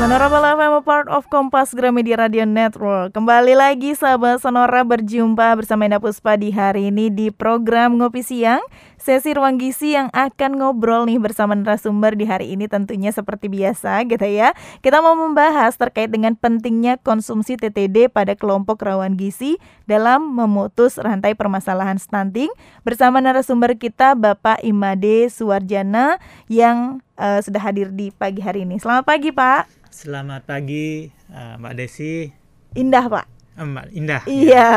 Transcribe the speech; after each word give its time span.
Sonora 0.00 0.32
a 0.32 0.80
part 0.80 1.12
of 1.12 1.28
Kompas 1.28 1.76
Gramedia 1.76 2.16
Radio 2.16 2.48
Network. 2.48 3.12
Kembali 3.12 3.52
lagi 3.52 3.92
sahabat 3.92 4.40
Sonora 4.40 4.80
berjumpa 4.80 5.52
bersama 5.52 5.84
Ina 5.84 6.00
Puspa 6.00 6.40
di 6.40 6.48
hari 6.48 6.88
ini 6.88 7.12
di 7.12 7.28
program 7.28 8.00
Ngopi 8.00 8.24
Siang. 8.24 8.64
Sesi 9.00 9.32
ruang 9.32 9.56
gizi 9.56 9.96
yang 9.96 10.12
akan 10.12 10.60
ngobrol 10.60 11.08
nih 11.08 11.16
bersama 11.16 11.56
narasumber 11.56 12.12
di 12.20 12.28
hari 12.28 12.52
ini 12.52 12.68
tentunya 12.68 13.08
seperti 13.08 13.48
biasa 13.48 14.04
gitu 14.04 14.28
ya. 14.28 14.52
Kita 14.84 15.00
mau 15.00 15.16
membahas 15.16 15.72
terkait 15.80 16.12
dengan 16.12 16.36
pentingnya 16.36 17.00
konsumsi 17.00 17.56
TTD 17.56 18.12
pada 18.12 18.36
kelompok 18.36 18.84
rawan 18.84 19.16
gizi 19.16 19.56
dalam 19.88 20.36
memutus 20.36 21.00
rantai 21.00 21.32
permasalahan 21.32 21.96
stunting 21.96 22.52
bersama 22.84 23.24
narasumber 23.24 23.72
kita 23.80 24.12
Bapak 24.12 24.60
Imade 24.60 25.32
Suwarjana 25.32 26.20
yang 26.52 27.00
uh, 27.16 27.40
sudah 27.40 27.64
hadir 27.64 27.96
di 27.96 28.12
pagi 28.12 28.44
hari 28.44 28.68
ini. 28.68 28.76
Selamat 28.76 29.08
pagi 29.08 29.32
Pak. 29.32 29.64
Selamat 29.88 30.44
pagi 30.44 31.08
uh, 31.32 31.56
Mbak 31.56 31.72
Desi. 31.72 32.28
Indah 32.76 33.08
Pak. 33.08 33.24
Uh, 33.56 33.64
Mbak 33.64 33.84
Indah. 33.96 34.22
Iya. 34.28 34.68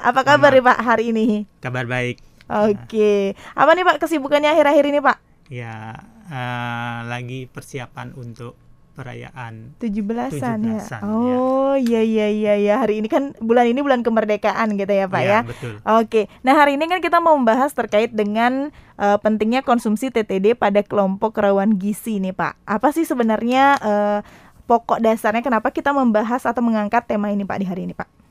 Apa 0.00 0.24
kabar 0.24 0.48
nih 0.56 0.64
Pak 0.64 0.78
hari 0.80 1.12
ini? 1.12 1.44
Kabar 1.60 1.84
baik. 1.84 2.35
Oke, 2.46 3.34
apa 3.58 3.70
nih 3.74 3.82
Pak 3.82 3.98
kesibukannya 4.06 4.54
akhir-akhir 4.54 4.84
ini 4.86 5.00
Pak? 5.02 5.16
Ya, 5.50 5.98
uh, 6.30 6.98
lagi 7.06 7.50
persiapan 7.50 8.14
untuk 8.14 8.54
perayaan 8.96 9.76
17-an 9.76 10.58
ya. 10.64 10.80
Oh, 11.04 11.76
iya 11.76 12.00
iya 12.00 12.26
iya 12.32 12.54
ya. 12.56 12.74
Hari 12.80 13.04
ini 13.04 13.12
kan 13.12 13.36
bulan 13.36 13.68
ini 13.68 13.84
bulan 13.84 14.00
kemerdekaan 14.00 14.72
gitu 14.80 14.88
ya, 14.88 15.04
Pak 15.06 15.22
ya. 15.22 15.28
ya? 15.28 15.40
betul. 15.44 15.72
Oke. 15.84 16.32
Nah, 16.40 16.56
hari 16.56 16.80
ini 16.80 16.88
kan 16.88 17.04
kita 17.04 17.20
mau 17.20 17.36
membahas 17.36 17.76
terkait 17.76 18.08
dengan 18.16 18.72
uh, 18.96 19.20
pentingnya 19.20 19.60
konsumsi 19.60 20.08
TTD 20.08 20.56
pada 20.56 20.80
kelompok 20.80 21.36
rawan 21.36 21.76
gizi 21.76 22.16
nih, 22.18 22.32
Pak. 22.32 22.56
Apa 22.64 22.90
sih 22.96 23.04
sebenarnya 23.04 23.76
uh, 23.84 24.18
pokok 24.64 25.04
dasarnya 25.04 25.44
kenapa 25.44 25.68
kita 25.68 25.92
membahas 25.92 26.48
atau 26.48 26.64
mengangkat 26.64 27.04
tema 27.04 27.28
ini, 27.28 27.44
Pak, 27.44 27.58
di 27.60 27.66
hari 27.68 27.84
ini, 27.84 27.92
Pak? 27.92 28.25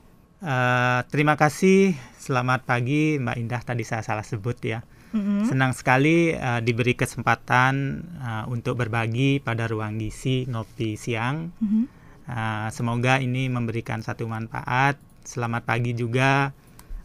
Uh, 0.45 1.01
terima 1.09 1.33
kasih. 1.33 1.97
Selamat 2.21 2.69
pagi, 2.69 3.17
Mbak 3.17 3.37
Indah. 3.41 3.61
Tadi 3.65 3.81
saya 3.81 4.05
salah 4.05 4.21
sebut 4.21 4.53
ya. 4.61 4.85
Mm-hmm. 5.09 5.49
Senang 5.49 5.73
sekali 5.73 6.37
uh, 6.37 6.61
diberi 6.61 6.93
kesempatan 6.93 8.05
uh, 8.21 8.45
untuk 8.53 8.77
berbagi 8.77 9.41
pada 9.41 9.65
ruang 9.65 9.97
gizi 9.97 10.45
ngopi 10.45 11.01
siang. 11.01 11.49
Mm-hmm. 11.57 11.83
Uh, 12.29 12.67
semoga 12.69 13.17
ini 13.17 13.49
memberikan 13.49 14.05
satu 14.05 14.29
manfaat. 14.29 15.01
Selamat 15.25 15.65
pagi 15.65 15.97
juga 15.97 16.53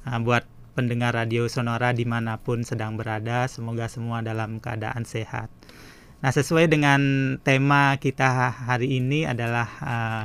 uh, 0.05 0.19
buat 0.21 0.45
pendengar 0.77 1.17
radio 1.17 1.49
Sonora 1.49 1.97
di 1.97 2.05
mana 2.05 2.37
pun 2.37 2.61
sedang 2.61 3.01
berada. 3.01 3.49
Semoga 3.49 3.89
semua 3.89 4.21
dalam 4.21 4.61
keadaan 4.61 5.09
sehat. 5.09 5.49
Nah, 6.21 6.29
sesuai 6.29 6.69
dengan 6.69 7.01
tema 7.41 7.97
kita 7.97 8.53
hari 8.69 9.01
ini 9.01 9.25
adalah 9.25 9.69
uh, 9.81 10.25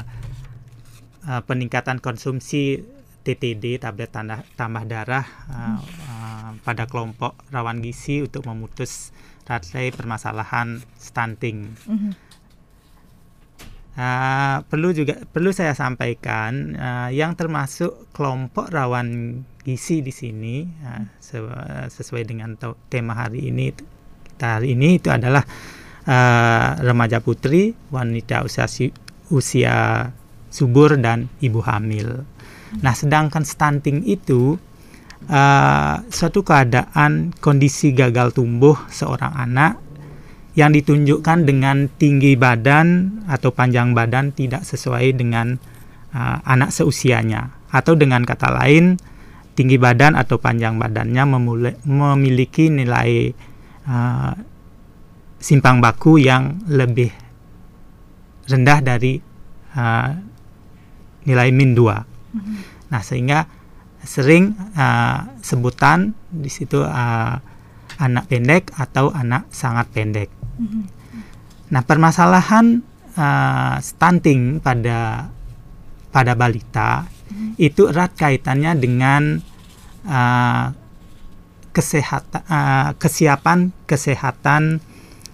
uh, 1.32 1.42
peningkatan 1.48 2.04
konsumsi 2.04 2.95
TTD 3.26 3.82
tablet 3.82 4.14
tanda, 4.14 4.46
tambah 4.54 4.86
darah 4.86 5.26
uh, 5.50 5.80
uh, 5.82 6.50
pada 6.62 6.86
kelompok 6.86 7.34
rawan 7.50 7.82
gizi 7.82 8.22
untuk 8.22 8.46
memutus 8.46 9.10
rantai 9.50 9.90
permasalahan 9.90 10.78
stunting. 11.02 11.74
Mm-hmm. 11.90 12.12
Uh, 13.96 14.60
perlu 14.68 14.92
juga 14.92 15.24
perlu 15.24 15.56
saya 15.56 15.72
sampaikan 15.72 16.76
uh, 16.76 17.10
yang 17.10 17.34
termasuk 17.34 18.12
kelompok 18.12 18.68
rawan 18.70 19.42
gizi 19.64 20.04
di 20.04 20.12
sini 20.12 20.68
uh, 20.84 21.08
sesuai 21.88 22.28
dengan 22.28 22.60
tema 22.92 23.16
hari 23.16 23.50
ini 23.50 23.72
kita 24.36 24.60
hari 24.60 24.76
ini 24.76 25.00
itu 25.00 25.08
adalah 25.08 25.48
uh, 26.04 26.70
remaja 26.84 27.24
putri, 27.24 27.72
wanita 27.88 28.44
usia 28.44 28.68
usia 29.32 30.12
subur 30.52 31.00
dan 31.00 31.32
ibu 31.40 31.64
hamil. 31.64 32.28
Nah, 32.82 32.94
sedangkan 32.98 33.46
stunting 33.46 34.04
itu 34.08 34.58
uh, 35.30 35.96
suatu 36.10 36.42
keadaan 36.42 37.34
kondisi 37.38 37.94
gagal 37.94 38.36
tumbuh 38.36 38.76
seorang 38.90 39.34
anak 39.34 39.82
yang 40.56 40.72
ditunjukkan 40.72 41.44
dengan 41.44 41.92
tinggi 42.00 42.40
badan 42.40 43.20
atau 43.28 43.52
panjang 43.52 43.92
badan 43.92 44.32
tidak 44.32 44.64
sesuai 44.64 45.12
dengan 45.20 45.60
uh, 46.16 46.38
anak 46.48 46.72
seusianya 46.72 47.52
atau 47.76 48.00
dengan 48.00 48.24
kata 48.24 48.56
lain 48.56 48.96
tinggi 49.56 49.76
badan 49.76 50.16
atau 50.16 50.40
panjang 50.40 50.80
badannya 50.80 51.24
memulai, 51.28 51.76
memiliki 51.88 52.72
nilai 52.72 53.32
uh, 53.88 54.32
simpang 55.40 55.84
baku 55.84 56.24
yang 56.24 56.64
lebih 56.72 57.12
rendah 58.48 58.80
dari 58.80 59.20
uh, 59.76 60.10
nilai 61.28 61.50
min 61.52 61.76
2. 61.76 62.15
Nah, 62.92 63.02
sehingga 63.02 63.48
sering 64.06 64.54
uh, 64.78 65.34
sebutan 65.42 66.14
di 66.30 66.50
situ 66.52 66.86
uh, 66.86 67.36
anak 67.98 68.26
pendek 68.30 68.76
atau 68.76 69.10
anak 69.10 69.50
sangat 69.50 69.90
pendek. 69.90 70.30
Nah, 71.72 71.82
permasalahan 71.82 72.86
uh, 73.18 73.76
stunting 73.82 74.62
pada 74.62 75.32
pada 76.14 76.34
balita 76.38 77.10
itu 77.60 77.92
erat 77.92 78.14
kaitannya 78.16 78.72
dengan 78.80 79.42
uh, 80.08 80.66
kesehatan 81.76 82.44
uh, 82.48 82.90
kesiapan 82.96 83.76
kesehatan 83.84 84.80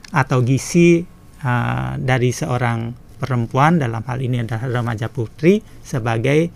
atau 0.10 0.42
gizi 0.42 1.06
uh, 1.46 1.94
dari 2.02 2.34
seorang 2.34 2.98
perempuan 3.22 3.78
dalam 3.78 4.02
hal 4.02 4.18
ini 4.18 4.42
adalah 4.42 4.82
remaja 4.82 5.06
putri 5.14 5.62
sebagai 5.86 6.50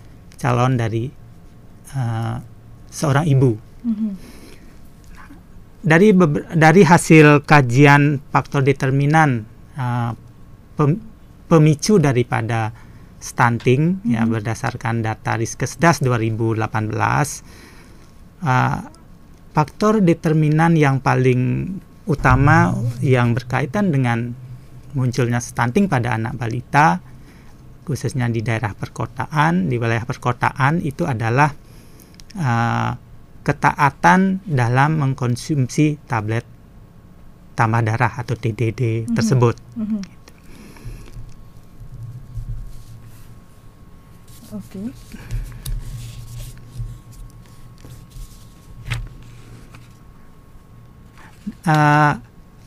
calon 0.45 0.77
dari 0.77 1.09
uh, 1.97 2.37
seorang 2.93 3.25
ibu. 3.25 3.51
Mm-hmm 3.81 4.35
dari 5.85 6.09
dari 6.57 6.81
hasil 6.81 7.45
kajian 7.45 8.17
faktor 8.33 8.65
determinan 8.65 9.45
uh, 9.77 10.17
pem, 10.73 10.97
pemicu 11.45 12.01
daripada 12.01 12.73
stunting 13.21 14.01
mm-hmm. 14.01 14.13
ya 14.17 14.25
berdasarkan 14.25 15.05
data 15.05 15.37
Riskesdas 15.37 16.01
2018 16.01 16.57
uh, 18.41 18.79
faktor 19.53 20.01
determinan 20.01 20.73
yang 20.73 20.97
paling 20.99 21.69
utama 22.09 22.73
yang 23.05 23.37
berkaitan 23.37 23.93
dengan 23.93 24.33
munculnya 24.97 25.37
stunting 25.37 25.85
pada 25.85 26.17
anak 26.17 26.33
balita 26.33 26.97
khususnya 27.85 28.25
di 28.27 28.41
daerah 28.41 28.73
perkotaan 28.73 29.69
di 29.69 29.77
wilayah 29.77 30.03
perkotaan 30.03 30.81
itu 30.81 31.05
adalah 31.05 31.53
uh, 32.35 32.91
ketaatan 33.45 34.41
dalam 34.43 34.97
mengkonsumsi 35.05 36.01
tablet 36.09 36.43
tambah 37.53 37.85
darah 37.85 38.19
atau 38.19 38.33
TDD 38.35 38.81
mm 38.81 39.05
-hmm. 39.05 39.15
tersebut. 39.15 39.55
Mm 39.77 39.85
-hmm. 39.85 40.01
Oke. 44.55 44.81
Okay. 44.81 44.87
Uh, 51.65 52.17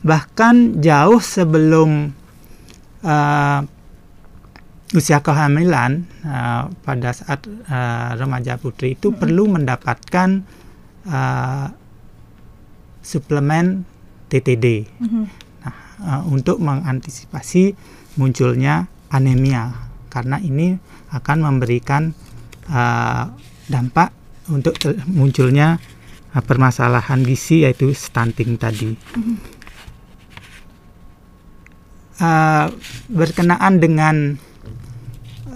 bahkan 0.03 0.79
jauh 0.79 1.19
sebelum 1.19 2.15
uh, 3.03 3.59
usia 4.97 5.21
kehamilan 5.21 6.09
uh, 6.25 6.73
pada 6.81 7.13
saat 7.13 7.45
uh, 7.45 8.17
remaja 8.17 8.57
putri 8.57 8.97
itu 8.97 9.09
mm 9.09 9.13
-hmm. 9.13 9.21
perlu 9.21 9.43
mendapatkan 9.45 10.29
uh, 11.05 11.69
suplemen 13.05 13.85
TTD 14.29 14.85
mm-hmm. 14.85 15.23
nah, 15.65 15.75
uh, 16.05 16.21
untuk 16.29 16.61
mengantisipasi 16.61 17.73
munculnya 18.21 18.85
anemia 19.09 19.89
karena 20.13 20.37
ini 20.41 20.77
akan 21.09 21.37
memberikan 21.41 22.13
uh, 22.69 23.33
dampak 23.65 24.13
untuk 24.49 24.77
munculnya 25.09 25.81
uh, 26.33 26.43
permasalahan 26.45 27.25
gizi 27.25 27.65
yaitu 27.65 27.93
stunting 27.93 28.57
tadi. 28.61 28.93
Mm-hmm. 28.93 29.37
Uh, 32.19 32.67
berkenaan 33.07 33.79
dengan 33.79 34.35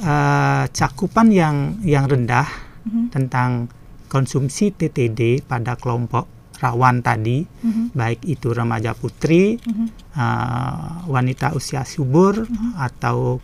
uh, 0.02 0.66
cakupan 0.72 1.30
yang 1.30 1.78
yang 1.86 2.10
rendah 2.10 2.48
mm-hmm. 2.48 3.06
tentang 3.14 3.70
konsumsi 4.10 4.74
TTD 4.74 5.46
pada 5.46 5.78
kelompok 5.78 6.30
rawan 6.62 7.04
tadi, 7.04 7.44
mm-hmm. 7.44 7.86
baik 7.98 8.22
itu 8.24 8.54
remaja 8.54 8.96
putri, 8.96 9.60
mm-hmm. 9.60 9.88
uh, 10.16 11.10
wanita 11.10 11.54
usia 11.58 11.84
subur 11.84 12.46
mm-hmm. 12.48 12.72
atau 12.80 13.44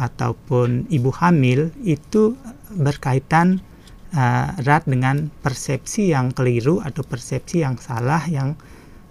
ataupun 0.00 0.88
ibu 0.88 1.12
hamil 1.12 1.74
itu 1.84 2.38
berkaitan 2.72 3.60
uh, 4.16 4.56
erat 4.62 4.86
dengan 4.86 5.28
persepsi 5.44 6.14
yang 6.14 6.32
keliru 6.32 6.80
atau 6.80 7.04
persepsi 7.04 7.60
yang 7.60 7.76
salah 7.76 8.24
yang 8.30 8.56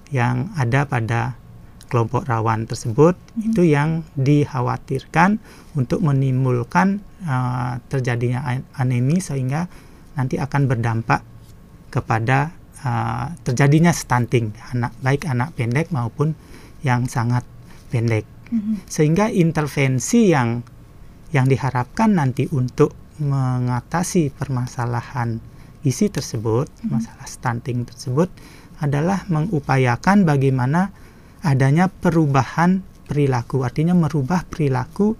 yang 0.09 0.49
ada 0.57 0.89
pada 0.89 1.37
kelompok 1.89 2.29
rawan 2.29 2.69
tersebut 2.69 3.17
Mhm. 3.17 3.43
itu 3.49 3.61
yang 3.65 3.89
dikhawatirkan 4.13 5.41
untuk 5.79 6.03
menimbulkan 6.03 6.99
uh, 7.23 7.79
terjadinya 7.87 8.43
anemi 8.75 9.23
sehingga 9.23 9.71
nanti 10.19 10.35
akan 10.35 10.67
berdampak 10.67 11.23
kepada 11.87 12.51
uh, 12.83 13.31
terjadinya 13.47 13.95
stunting 13.95 14.51
anak 14.75 14.91
baik 14.99 15.23
anak 15.23 15.55
pendek 15.55 15.87
maupun 15.95 16.35
yang 16.83 17.07
sangat 17.07 17.47
pendek 17.87 18.27
Mhm. 18.49 18.89
sehingga 18.89 19.29
intervensi 19.29 20.33
yang 20.33 20.65
yang 21.29 21.45
diharapkan 21.45 22.17
nanti 22.17 22.49
untuk 22.49 22.97
mengatasi 23.21 24.33
permasalahan 24.33 25.37
gizi 25.85 26.09
tersebut, 26.09 26.65
masalah 26.89 27.29
stunting 27.29 27.85
tersebut 27.85 28.33
adalah 28.81 29.21
mengupayakan 29.29 30.25
bagaimana 30.25 30.89
adanya 31.45 31.87
perubahan 31.87 32.81
perilaku, 33.05 33.61
artinya 33.61 33.93
merubah 33.93 34.43
perilaku 34.49 35.13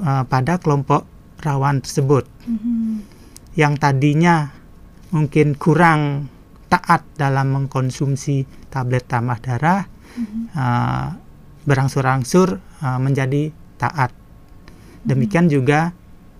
uh, 0.00 0.24
pada 0.26 0.58
kelompok 0.58 1.04
rawan 1.42 1.82
tersebut 1.82 2.24
Mhm. 2.46 3.04
yang 3.54 3.74
tadinya 3.76 4.50
mungkin 5.10 5.54
kurang 5.54 6.26
taat 6.66 7.06
dalam 7.14 7.54
mengkonsumsi 7.54 8.68
tablet 8.72 9.06
tambah 9.06 9.38
darah 9.38 9.86
Mhm. 10.18 10.40
uh, 10.54 11.06
berangsur-angsur 11.64 12.60
uh, 12.82 12.98
menjadi 13.00 13.50
taat. 13.78 14.12
Demikian 15.04 15.48
juga 15.48 15.92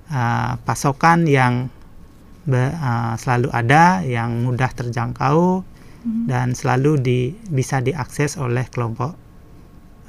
uh, 0.08 0.52
pasokan 0.64 1.24
yang 1.28 1.68
be- 2.44 2.72
uh, 2.76 3.16
selalu 3.16 3.48
ada, 3.52 4.00
yang 4.04 4.44
mudah 4.44 4.68
terjangkau 4.72 5.64
Mhm. 6.04 6.28
dan 6.28 6.52
selalu 6.52 7.00
di, 7.00 7.18
bisa 7.48 7.80
diakses 7.80 8.36
oleh 8.36 8.68
kelompok 8.68 9.16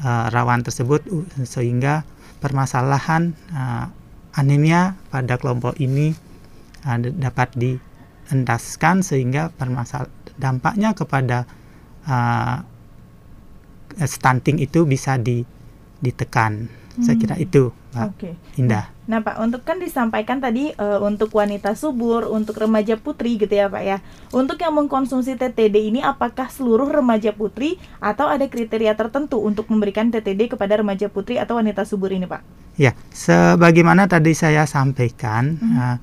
uh, 0.04 0.28
rawan 0.28 0.60
tersebut 0.60 1.08
sehingga 1.48 2.04
permasalahan 2.40 3.36
uh, 3.52 3.88
anemia 4.36 5.00
pada 5.10 5.40
kelompok 5.40 5.80
ini 5.80 6.16
uh, 6.86 6.98
dapat 7.00 7.56
dientaskan 7.56 9.02
sehingga 9.04 9.52
permasal 9.56 10.12
dampaknya 10.36 10.92
kepada 10.92 11.48
uh, 12.08 12.60
stunting 14.04 14.60
itu 14.60 14.84
bisa 14.84 15.16
di, 15.16 15.48
ditekan. 16.04 16.68
Saya 17.00 17.16
kira 17.20 17.36
Hmm. 17.36 17.44
itu, 17.44 17.64
Mbak 17.92 18.08
Oke. 18.16 18.32
Indah. 18.56 18.95
Nah 19.06 19.22
Pak, 19.22 19.38
untuk 19.38 19.62
kan 19.62 19.78
disampaikan 19.78 20.42
tadi 20.42 20.74
eh, 20.74 21.00
untuk 21.02 21.30
wanita 21.30 21.78
subur, 21.78 22.26
untuk 22.26 22.58
remaja 22.58 22.98
putri 22.98 23.38
gitu 23.38 23.54
ya 23.54 23.70
Pak 23.70 23.84
ya. 23.86 23.98
Untuk 24.34 24.58
yang 24.58 24.74
mengkonsumsi 24.74 25.38
TTD 25.38 25.94
ini 25.94 26.02
apakah 26.02 26.50
seluruh 26.50 26.90
remaja 26.90 27.30
putri 27.30 27.78
atau 28.02 28.26
ada 28.26 28.50
kriteria 28.50 28.98
tertentu 28.98 29.38
untuk 29.38 29.70
memberikan 29.70 30.10
TTD 30.10 30.58
kepada 30.58 30.82
remaja 30.82 31.06
putri 31.06 31.38
atau 31.38 31.62
wanita 31.62 31.86
subur 31.86 32.10
ini 32.10 32.26
Pak? 32.26 32.42
Ya, 32.76 32.98
sebagaimana 33.14 34.10
tadi 34.10 34.36
saya 34.36 34.68
sampaikan, 34.68 35.56
uh, 35.64 35.96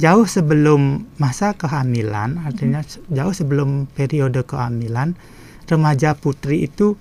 jauh 0.00 0.24
sebelum 0.24 1.04
masa 1.20 1.52
kehamilan, 1.52 2.40
artinya 2.48 2.80
se- 2.80 3.04
jauh 3.12 3.34
sebelum 3.34 3.90
periode 3.92 4.40
kehamilan, 4.46 5.18
remaja 5.68 6.16
putri 6.16 6.64
itu 6.64 6.96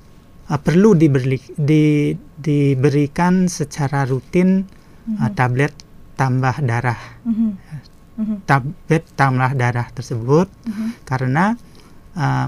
uh, 0.51 0.59
perlu 0.59 0.97
diberi, 0.97 1.39
di, 1.55 2.11
diberikan 2.35 3.47
secara 3.47 4.03
rutin 4.03 4.67
uh, 5.07 5.29
tablet 5.33 5.73
tambah 6.13 6.55
darah, 6.63 6.99
Mhm. 7.25 7.49
Mhm. 8.13 8.35
tablet 8.45 9.03
tambah 9.17 9.51
darah 9.57 9.87
tersebut, 9.91 10.47
Mhm. 10.67 10.87
karena 11.03 11.57
uh, 12.13 12.47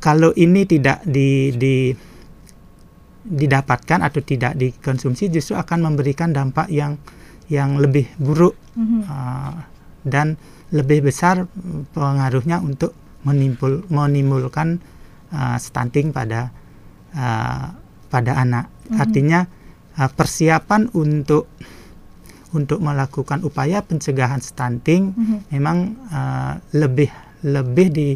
kalau 0.00 0.36
ini 0.36 0.68
tidak 0.68 1.00
di, 1.08 1.52
di 1.56 1.74
didapatkan 3.24 4.04
atau 4.04 4.20
tidak 4.20 4.52
dikonsumsi 4.52 5.32
justru 5.32 5.56
akan 5.56 5.88
memberikan 5.88 6.36
dampak 6.36 6.68
yang 6.68 7.00
yang 7.48 7.80
lebih 7.80 8.08
buruk 8.20 8.52
Mhm. 8.76 9.00
uh, 9.08 9.56
dan 10.04 10.36
lebih 10.72 11.08
besar 11.08 11.48
mm, 11.48 11.94
pengaruhnya 11.96 12.60
untuk 12.60 12.92
menimbul 13.24 13.88
menimbulkan 13.88 14.76
uh, 15.32 15.56
stunting 15.56 16.12
pada 16.12 16.52
uh, 17.16 17.72
pada 18.12 18.32
anak. 18.36 18.68
Mhm. 18.92 19.00
Artinya 19.00 19.40
uh, 19.98 20.10
persiapan 20.10 20.90
untuk 20.92 21.46
untuk 22.54 22.78
melakukan 22.78 23.42
upaya 23.42 23.82
pencegahan 23.82 24.38
stunting 24.38 25.10
Mhm. 25.10 25.38
memang 25.50 25.78
uh, 26.08 26.54
lebih 26.70 27.10
lebih 27.44 27.92
di, 27.92 28.08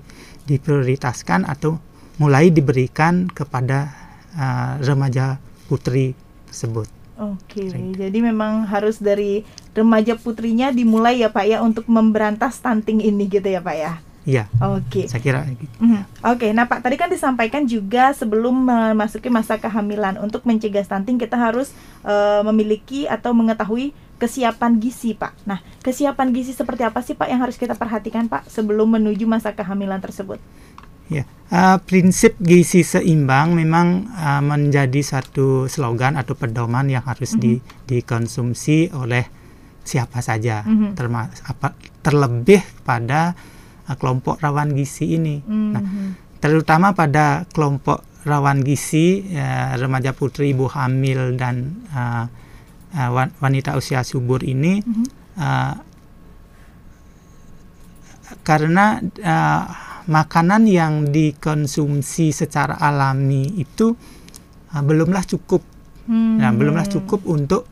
diprioritaskan 0.49 1.45
atau 1.45 1.77
mulai 2.17 2.49
diberikan 2.49 3.29
kepada 3.29 3.93
uh, 4.33 4.81
remaja 4.81 5.37
putri 5.69 6.17
tersebut. 6.49 6.89
Oke, 7.19 7.67
Baik. 7.67 7.99
jadi 7.99 8.19
memang 8.23 8.63
harus 8.71 9.03
dari 9.03 9.43
remaja 9.75 10.15
putrinya 10.15 10.71
dimulai 10.71 11.19
ya 11.19 11.35
Pak 11.35 11.45
ya 11.51 11.59
untuk 11.61 11.91
memberantas 11.91 12.63
stunting 12.63 13.03
ini 13.03 13.27
gitu 13.27 13.51
ya 13.51 13.59
Pak 13.59 13.77
ya. 13.77 13.93
Iya, 14.29 14.45
Oke. 14.61 15.09
saya 15.09 15.25
kira. 15.25 15.49
Mhm. 15.81 16.21
Oke, 16.21 16.53
nah 16.53 16.69
Pak 16.69 16.85
tadi 16.85 17.01
kan 17.01 17.09
disampaikan 17.09 17.65
juga 17.65 18.13
sebelum 18.13 18.53
memasuki 18.61 19.33
masa 19.33 19.57
kehamilan 19.57 20.21
untuk 20.21 20.45
mencegah 20.45 20.85
stunting 20.85 21.17
kita 21.17 21.41
harus 21.41 21.73
eh, 22.05 22.45
memiliki 22.45 23.09
atau 23.09 23.33
mengetahui 23.33 23.97
kesiapan 24.21 24.77
gizi 24.85 25.17
Pak. 25.17 25.33
Nah, 25.49 25.65
kesiapan 25.81 26.37
gizi 26.37 26.53
seperti 26.53 26.85
apa 26.85 27.01
sih 27.01 27.17
Pak 27.17 27.25
yang 27.25 27.41
harus 27.41 27.57
kita 27.57 27.73
perhatikan 27.73 28.29
Pak 28.29 28.53
sebelum 28.53 29.01
menuju 29.01 29.25
masa 29.25 29.57
kehamilan 29.57 30.03
tersebut? 30.05 30.37
Ya, 31.09 31.25
uh, 31.49 31.81
prinsip 31.81 32.37
gizi 32.37 32.85
seimbang 32.85 33.57
memang 33.57 34.13
uh, 34.13 34.45
menjadi 34.45 35.01
satu 35.01 35.65
slogan 35.73 36.21
atau 36.21 36.37
pedoman 36.37 36.85
yang 36.85 37.01
harus 37.01 37.33
di- 37.41 37.65
dikonsumsi 37.89 38.93
oleh 38.93 39.25
siapa 39.89 40.21
saja, 40.21 40.69
Mhm. 40.69 40.93
termas 41.01 41.33
apa 41.49 41.73
terlebih 42.05 42.61
pada 42.85 43.33
uh, 43.33 43.58
kelompok 43.97 44.43
rawan 44.43 44.77
gizi 44.77 45.17
ini. 45.17 45.41
Nah, 45.47 45.81
Mhm. 45.81 46.41
terutama 46.43 46.93
pada 46.93 47.49
kelompok 47.49 48.05
rawan 48.27 48.61
gizi, 48.61 49.25
ya, 49.25 49.73
remaja 49.79 50.13
putri, 50.13 50.53
ibu 50.53 50.69
hamil 50.69 51.39
dan 51.39 51.87
uh, 51.89 52.27
uh, 52.93 53.09
wan- 53.15 53.33
wanita 53.41 53.79
usia 53.79 54.05
subur 54.05 54.45
ini, 54.45 54.85
Mhm. 54.85 55.05
uh, 55.39 55.75
karena 58.45 59.01
uh, 59.01 59.65
makanan 60.09 60.69
yang 60.69 61.09
dikonsumsi 61.09 62.33
secara 62.33 62.77
alami 62.77 63.57
itu 63.57 63.97
uh, 64.73 64.83
belumlah 64.85 65.25
cukup, 65.25 65.65
Hmm. 66.09 66.41
nah, 66.41 66.53
belumlah 66.57 66.89
cukup 66.89 67.21
untuk 67.29 67.69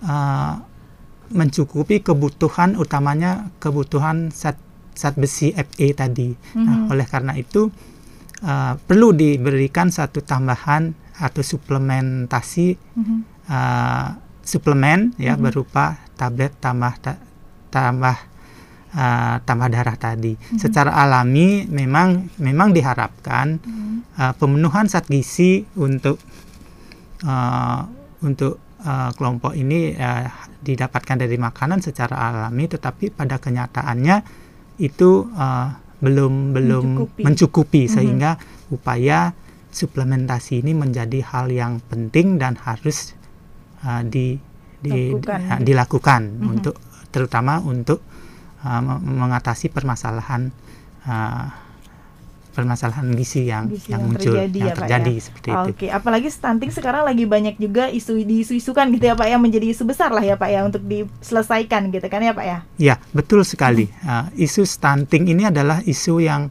uh, 0.00 0.56
mencukupi 1.28 2.00
kebutuhan 2.00 2.72
utamanya 2.76 3.52
kebutuhan 3.60 4.32
zat 4.32 4.56
zat 4.96 5.14
besi 5.14 5.52
Fe 5.52 5.92
tadi. 5.92 6.32
Nah, 6.56 6.88
Mhm. 6.88 6.90
oleh 6.90 7.06
karena 7.06 7.36
itu 7.36 7.68
uh, 8.42 8.74
perlu 8.80 9.12
diberikan 9.12 9.92
satu 9.92 10.24
tambahan 10.24 10.90
atau 11.16 11.40
suplementasi 11.40 12.66
Mhm. 12.96 13.18
uh, 13.48 14.08
suplemen 14.40 15.12
ya 15.16 15.36
Mhm. 15.36 15.42
berupa 15.44 16.00
tablet 16.16 16.56
tambah 16.58 16.92
ta- 16.98 17.20
tambah 17.68 18.16
uh, 18.96 19.36
tambah 19.44 19.68
darah 19.68 19.96
tadi. 19.96 20.32
Mhm. 20.32 20.56
Secara 20.56 20.96
alami 20.96 21.68
memang 21.68 22.32
memang 22.40 22.72
diharapkan 22.72 23.60
Mhm. 23.60 23.96
uh, 24.16 24.32
pemenuhan 24.36 24.88
zat 24.88 25.08
gizi 25.08 25.68
untuk 25.76 26.16
uh, 27.24 27.80
untuk 28.20 28.60
uh, 28.80 29.10
kelompok 29.12 29.52
ini 29.52 29.92
uh, 29.92 30.28
didapatkan 30.62 31.16
dari 31.18 31.36
makanan 31.36 31.80
secara 31.80 32.16
alami, 32.30 32.66
tetapi 32.66 33.10
pada 33.10 33.36
kenyataannya 33.38 34.45
itu 34.78 35.28
uh, 35.30 35.68
belum 35.98 36.52
belum 36.52 36.84
Mencukupi. 36.84 37.22
mencukupi, 37.24 37.82
Mhm. 37.84 37.90
sehingga 37.90 38.30
upaya 38.68 39.32
suplementasi 39.70 40.60
ini 40.60 40.72
menjadi 40.72 41.20
hal 41.22 41.48
yang 41.48 41.80
penting 41.82 42.36
dan 42.36 42.56
harus 42.56 43.12
uh, 43.82 44.00
di, 44.00 44.36
di- 44.78 45.12
Lakukan. 45.12 45.40
uh, 45.46 45.60
dilakukan 45.60 46.22
Mhm. 46.36 46.46
untuk 46.50 46.76
terutama 47.08 47.60
untuk 47.60 48.00
uh, 48.60 48.80
me- 48.80 49.00
mengatasi 49.24 49.68
permasalahan 49.68 50.52
uh, 51.04 51.44
permasalahan 52.56 53.12
gizi 53.12 53.44
yang 53.44 53.68
Gizi 53.68 53.92
yang 53.92 54.00
yang 54.00 54.02
muncul 54.08 54.32
terjadi 54.32 54.56
yang 54.56 54.66
ya, 54.66 54.72
Pak, 54.72 54.80
terjadi 54.80 55.12
ya. 55.12 55.20
seperti 55.20 55.48
itu. 55.52 55.68
Oke, 55.68 55.86
apalagi 55.92 56.28
stunting 56.32 56.70
sekarang 56.72 57.02
lagi 57.04 57.24
banyak 57.28 57.60
juga 57.60 57.84
isu 57.86 58.16
diisu-isukan 58.18 58.88
gitu 58.90 59.04
ya 59.04 59.14
Pak 59.14 59.28
ya 59.28 59.36
menjadi 59.36 59.66
isu 59.68 59.84
besar 59.84 60.08
lah 60.08 60.24
ya 60.24 60.34
Pak 60.34 60.48
ya 60.48 60.64
untuk 60.64 60.80
diselesaikan 60.82 61.92
gitu 61.92 62.08
kan 62.08 62.24
ya 62.24 62.32
Pak 62.32 62.46
ya. 62.46 62.58
Ya, 62.80 62.94
betul 63.12 63.44
sekali. 63.44 63.92
Hmm. 64.00 64.08
Uh, 64.08 64.40
isu 64.40 64.64
stunting 64.64 65.28
ini 65.28 65.44
adalah 65.44 65.84
isu 65.84 66.18
yang 66.18 66.48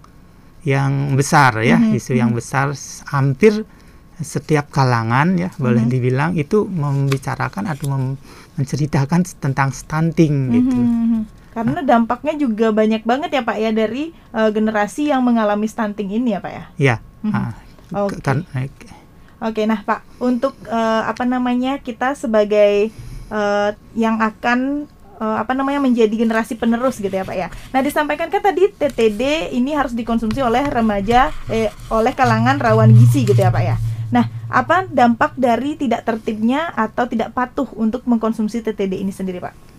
yang 0.62 1.14
besar 1.14 1.62
ya, 1.62 1.78
Mhm, 1.78 1.94
isu 1.94 2.14
yang 2.14 2.34
besar 2.34 2.74
hampir 3.10 3.66
setiap 4.16 4.72
kalangan 4.72 5.36
ya 5.36 5.52
boleh 5.60 5.84
Mhm. 5.84 5.92
dibilang 5.92 6.32
itu 6.34 6.64
membicarakan 6.64 7.68
atau 7.68 7.92
mem- 7.92 8.18
menceritakan 8.56 9.28
tentang 9.38 9.70
stunting 9.70 10.34
gitu. 10.50 10.74
Mhm. 10.74 11.22
Karena 11.56 11.80
dampaknya 11.80 12.36
juga 12.36 12.70
banyak 12.70 13.02
banget 13.02 13.32
ya 13.32 13.42
Pak 13.42 13.58
ya 13.58 13.72
dari 13.72 14.12
eh, 14.12 14.50
generasi 14.52 15.08
yang 15.08 15.24
mengalami 15.24 15.66
stunting 15.66 16.12
ini 16.12 16.36
ya 16.36 16.40
Pak 16.40 16.52
ya. 16.52 16.64
Ya, 16.76 16.96
Mhm. 17.24 17.32
ah, 17.32 17.52
Oke. 17.96 18.20
Kan- 18.20 18.44
Oke, 19.38 19.64
nah 19.64 19.80
Pak, 19.80 20.04
untuk 20.20 20.52
eh, 20.66 21.02
apa 21.04 21.24
namanya 21.24 21.78
kita 21.78 22.12
sebagai 22.14 22.92
eh, 23.26 23.70
yang 23.94 24.20
akan 24.20 24.84
eh, 25.16 25.38
apa 25.38 25.52
namanya 25.52 25.80
menjadi 25.80 26.12
generasi 26.12 26.56
penerus 26.56 27.00
gitu 27.00 27.10
ya 27.10 27.24
Pak 27.24 27.38
ya. 27.38 27.48
Nah 27.72 27.80
disampaikan 27.80 28.28
kan 28.28 28.42
tadi 28.42 28.68
TTD 28.68 29.22
ini 29.50 29.72
harus 29.72 29.92
dikonsumsi 29.92 30.40
oleh 30.40 30.66
remaja 30.66 31.32
eh, 31.48 31.72
oleh 31.88 32.12
kalangan 32.12 32.60
rawan 32.60 32.92
gizi 32.92 33.24
gitu 33.24 33.38
ya 33.38 33.48
Pak 33.48 33.64
ya. 33.64 33.76
Nah 34.12 34.28
apa 34.46 34.86
dampak 34.86 35.36
dari 35.36 35.76
tidak 35.76 36.04
tertibnya 36.04 36.70
atau 36.70 37.08
tidak 37.08 37.32
patuh 37.32 37.68
untuk 37.74 38.04
mengkonsumsi 38.04 38.60
TTD 38.62 39.00
ini 39.00 39.10
sendiri 39.10 39.40
Pak? 39.40 39.75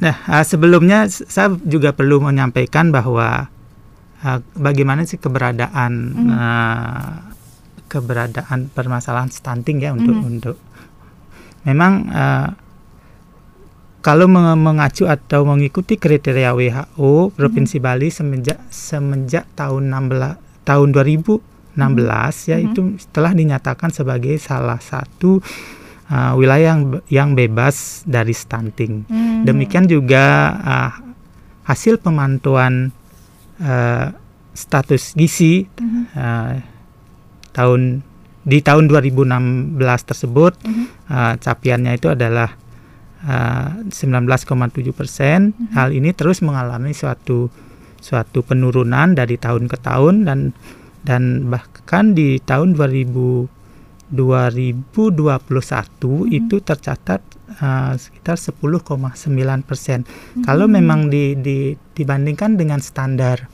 Nah, 0.00 0.16
uh, 0.26 0.40
sebelumnya 0.42 1.04
saya 1.08 1.52
juga 1.60 1.92
perlu 1.92 2.18
menyampaikan 2.18 2.88
bahwa 2.88 3.52
uh, 4.20 4.38
bagaimana 4.56 5.04
sih 5.04 5.16
keberadaan 5.16 5.92
Mhm. 6.16 6.28
uh, 6.30 7.12
keberadaan 7.86 8.70
permasalahan 8.70 9.28
stunting 9.28 9.82
ya 9.82 9.90
untuk 9.90 10.14
Mhm. 10.14 10.24
untuk 10.24 10.56
memang 11.62 11.92
uh, 12.08 12.48
kalau 14.00 14.24
meng- 14.24 14.56
mengacu 14.56 15.04
atau 15.04 15.44
mengikuti 15.44 16.00
kriteria 16.00 16.56
WHO 16.56 17.34
Provinsi 17.36 17.76
Bali 17.76 18.08
semenjak 18.08 18.56
semenjak 18.70 19.44
tahun 19.52 19.92
16 19.92 20.40
tahun 20.64 20.88
2016 20.94 22.48
ya 22.48 22.56
Mhm. 22.56 22.64
itu 22.64 22.80
telah 23.10 23.34
dinyatakan 23.34 23.90
sebagai 23.90 24.38
salah 24.38 24.80
satu 24.80 25.42
uh, 26.10 26.34
wilayah 26.34 26.74
yang 26.74 26.82
yang 27.08 27.30
bebas 27.32 28.02
dari 28.04 28.34
stunting. 28.34 29.06
Hmm. 29.06 29.46
Demikian 29.46 29.86
juga 29.86 30.24
uh, 30.58 30.92
hasil 31.64 32.02
pemantauan 32.02 32.90
uh, 33.62 34.10
status 34.52 35.14
gizi 35.14 35.70
Mhm. 35.78 36.02
uh, 36.12 36.52
tahun 37.54 38.02
di 38.42 38.58
tahun 38.60 38.90
2016 38.90 39.78
tersebut 40.02 40.58
Mhm. 40.66 40.84
uh, 41.06 41.34
capaiannya 41.38 41.92
itu 41.94 42.10
adalah 42.10 42.56
uh, 43.22 43.86
19,7 43.88 44.90
persen. 44.90 45.54
Mhm. 45.54 45.66
Hal 45.76 45.94
ini 45.94 46.10
terus 46.10 46.42
mengalami 46.42 46.90
suatu 46.90 47.48
suatu 48.00 48.40
penurunan 48.40 49.12
dari 49.12 49.36
tahun 49.36 49.68
ke 49.68 49.76
tahun 49.78 50.24
dan 50.24 50.56
dan 51.04 51.52
bahkan 51.52 52.16
di 52.16 52.40
tahun 52.40 52.72
2000 52.72 53.44
2021 54.10 56.26
Mhm. 56.26 56.34
itu 56.34 56.56
tercatat 56.58 57.22
uh, 57.62 57.94
sekitar 57.94 58.34
10,9 58.34 59.62
persen. 59.62 60.02
Mhm. 60.02 60.44
Kalau 60.44 60.66
memang 60.66 61.06
di, 61.06 61.38
di, 61.38 61.78
dibandingkan 61.94 62.58
dengan 62.58 62.82
standar 62.82 63.46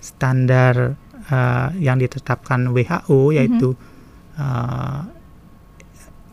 standar 0.00 0.96
uh, 1.28 1.68
yang 1.76 2.00
ditetapkan 2.00 2.72
WHO 2.72 3.36
yaitu 3.36 3.76
uh, 4.40 5.04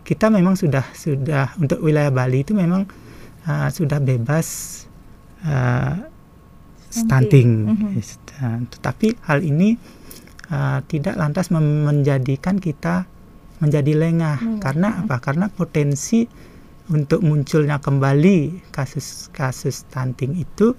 kita 0.07 0.31
memang 0.31 0.55
sudah 0.55 0.87
sudah 0.95 1.51
untuk 1.59 1.83
wilayah 1.83 2.07
Bali 2.07 2.47
itu 2.47 2.55
memang 2.55 2.87
uh, 3.43 3.67
sudah 3.67 3.99
bebas 3.99 4.47
uh, 5.43 5.99
Stunting. 6.87 7.67
Yes, 7.99 8.15
uh, 8.39 8.63
tetapi 8.71 9.19
hal 9.27 9.43
ini 9.43 9.75
uh, 10.47 10.79
tidak 10.87 11.19
lantas 11.19 11.51
menjadikan 11.51 12.63
kita 12.63 13.03
menjadi 13.57 13.93
lengah 13.93 14.37
Lengah. 14.37 14.59
karena 14.59 14.87
apa? 15.01 15.15
Karena 15.17 15.45
potensi 15.47 16.25
untuk 16.87 17.19
munculnya 17.19 17.77
kembali 17.77 18.69
kasus-kasus 18.69 19.83
stunting 19.83 20.35
itu 20.35 20.71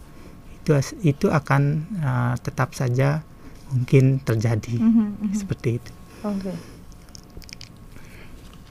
itu 0.59 0.71
itu 1.03 1.27
akan 1.29 1.63
uh, 1.99 2.35
tetap 2.39 2.73
saja 2.73 3.21
mungkin 3.69 4.21
terjadi 4.21 4.77
Mhm, 4.77 5.07
mhm. 5.21 5.35
seperti 5.35 5.77
itu. 5.77 5.91
Oke. 6.23 6.53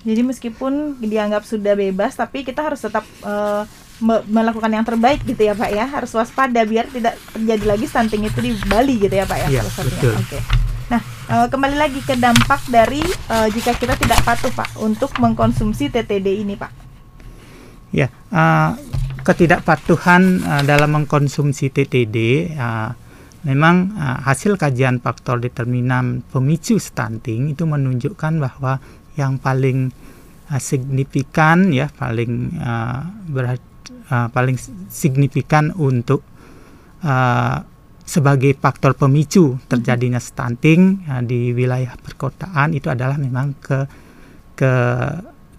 Jadi 0.02 0.22
meskipun 0.24 0.74
dianggap 1.00 1.44
sudah 1.44 1.76
bebas, 1.76 2.16
tapi 2.16 2.42
kita 2.42 2.64
harus 2.64 2.80
tetap 2.80 3.04
eh, 3.04 3.64
me- 4.00 4.24
melakukan 4.26 4.72
yang 4.72 4.86
terbaik 4.88 5.20
gitu 5.22 5.42
ya 5.42 5.52
Pak 5.52 5.68
ya. 5.68 5.84
Harus 5.86 6.16
waspada 6.16 6.64
biar 6.64 6.88
tidak 6.88 7.20
terjadi 7.34 7.66
lagi 7.68 7.86
stunting 7.86 8.24
itu 8.24 8.40
di 8.40 8.52
Bali 8.64 8.96
gitu 8.98 9.12
ya 9.12 9.28
Pak 9.28 9.38
ya. 9.38 9.48
Iya, 9.52 9.62
betul. 9.68 10.14
Oke. 10.16 10.40
Nah 10.40 10.67
eh, 11.28 11.48
kembali 11.52 11.76
lagi 11.76 12.00
ke 12.04 12.16
dampak 12.16 12.68
dari 12.72 13.04
eh, 13.04 13.48
jika 13.52 13.76
kita 13.76 14.00
tidak 14.00 14.20
patuh 14.24 14.52
Pak 14.52 14.80
untuk 14.80 15.12
mengkonsumsi 15.20 15.92
TTD 15.92 16.44
ini 16.44 16.56
Pak. 16.56 16.72
Ya, 17.96 18.12
uh, 18.36 18.76
ketidakpatuhan 19.24 20.44
uh, 20.44 20.64
dalam 20.68 20.92
mengkonsumsi 20.92 21.72
TTD 21.72 22.52
uh, 22.60 22.92
memang 23.48 23.96
uh, 23.96 24.20
hasil 24.28 24.60
kajian 24.60 25.00
faktor 25.00 25.40
determinan 25.40 26.20
pemicu 26.28 26.84
stunting 26.84 27.56
itu 27.56 27.64
menunjukkan 27.64 28.44
bahwa 28.44 28.84
yang 29.16 29.40
paling 29.40 29.96
uh, 30.52 30.60
signifikan 30.60 31.72
ya 31.72 31.88
paling 31.88 32.60
uh, 32.60 33.08
berat, 33.32 33.64
uh, 34.12 34.28
paling 34.36 34.60
signifikan 34.92 35.72
untuk 35.80 36.28
uh, 37.08 37.64
sebagai 38.08 38.56
faktor 38.56 38.96
pemicu 38.96 39.60
terjadinya 39.68 40.18
stunting 40.18 41.04
uh, 41.06 41.20
di 41.20 41.52
wilayah 41.52 41.92
perkotaan 42.00 42.72
itu 42.72 42.88
adalah 42.88 43.20
memang 43.20 43.52
ke 43.60 43.80
ke 44.56 44.72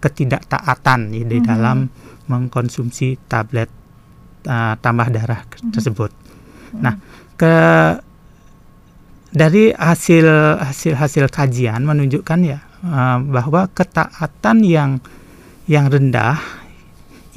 ketidaktaatan 0.00 1.12
ya, 1.12 1.24
di 1.28 1.38
Mhm. 1.38 1.46
dalam 1.46 1.78
mengkonsumsi 2.26 3.28
tablet 3.28 3.68
uh, 4.48 4.74
tambah 4.80 5.12
darah 5.12 5.44
Mhm. 5.44 5.70
tersebut. 5.70 6.10
Nah, 6.80 6.96
ke 7.34 7.54
dari 9.28 9.70
hasil 9.70 10.24
hasil 10.58 10.96
hasil 10.96 11.24
kajian 11.28 11.84
menunjukkan 11.84 12.38
ya 12.42 12.58
uh, 12.80 13.20
bahwa 13.20 13.68
ketaatan 13.70 14.64
yang 14.64 14.90
yang 15.68 15.92
rendah 15.92 16.40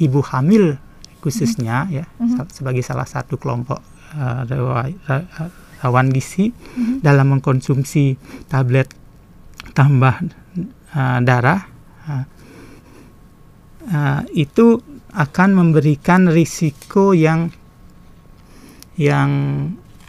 ibu 0.00 0.24
hamil 0.24 0.80
khususnya 1.20 1.84
ya 1.92 2.04
Mhm. 2.16 2.28
sa- 2.32 2.48
sebagai 2.50 2.80
salah 2.80 3.04
satu 3.04 3.36
kelompok 3.36 3.84
uh, 4.12 4.44
rawa- 4.44 4.92
ra- 5.06 5.28
rawan 5.80 6.08
gizi 6.08 6.52
Mhm. 6.52 7.00
dalam 7.00 7.32
mengkonsumsi 7.32 8.14
tablet 8.46 8.86
tambah 9.72 10.14
uh, 10.92 11.18
darah 11.20 11.60
uh, 12.06 12.24
uh, 13.84 14.20
itu 14.30 14.78
akan 15.12 15.50
memberikan 15.52 16.26
risiko 16.26 17.12
yang 17.12 17.52
yang 18.94 19.30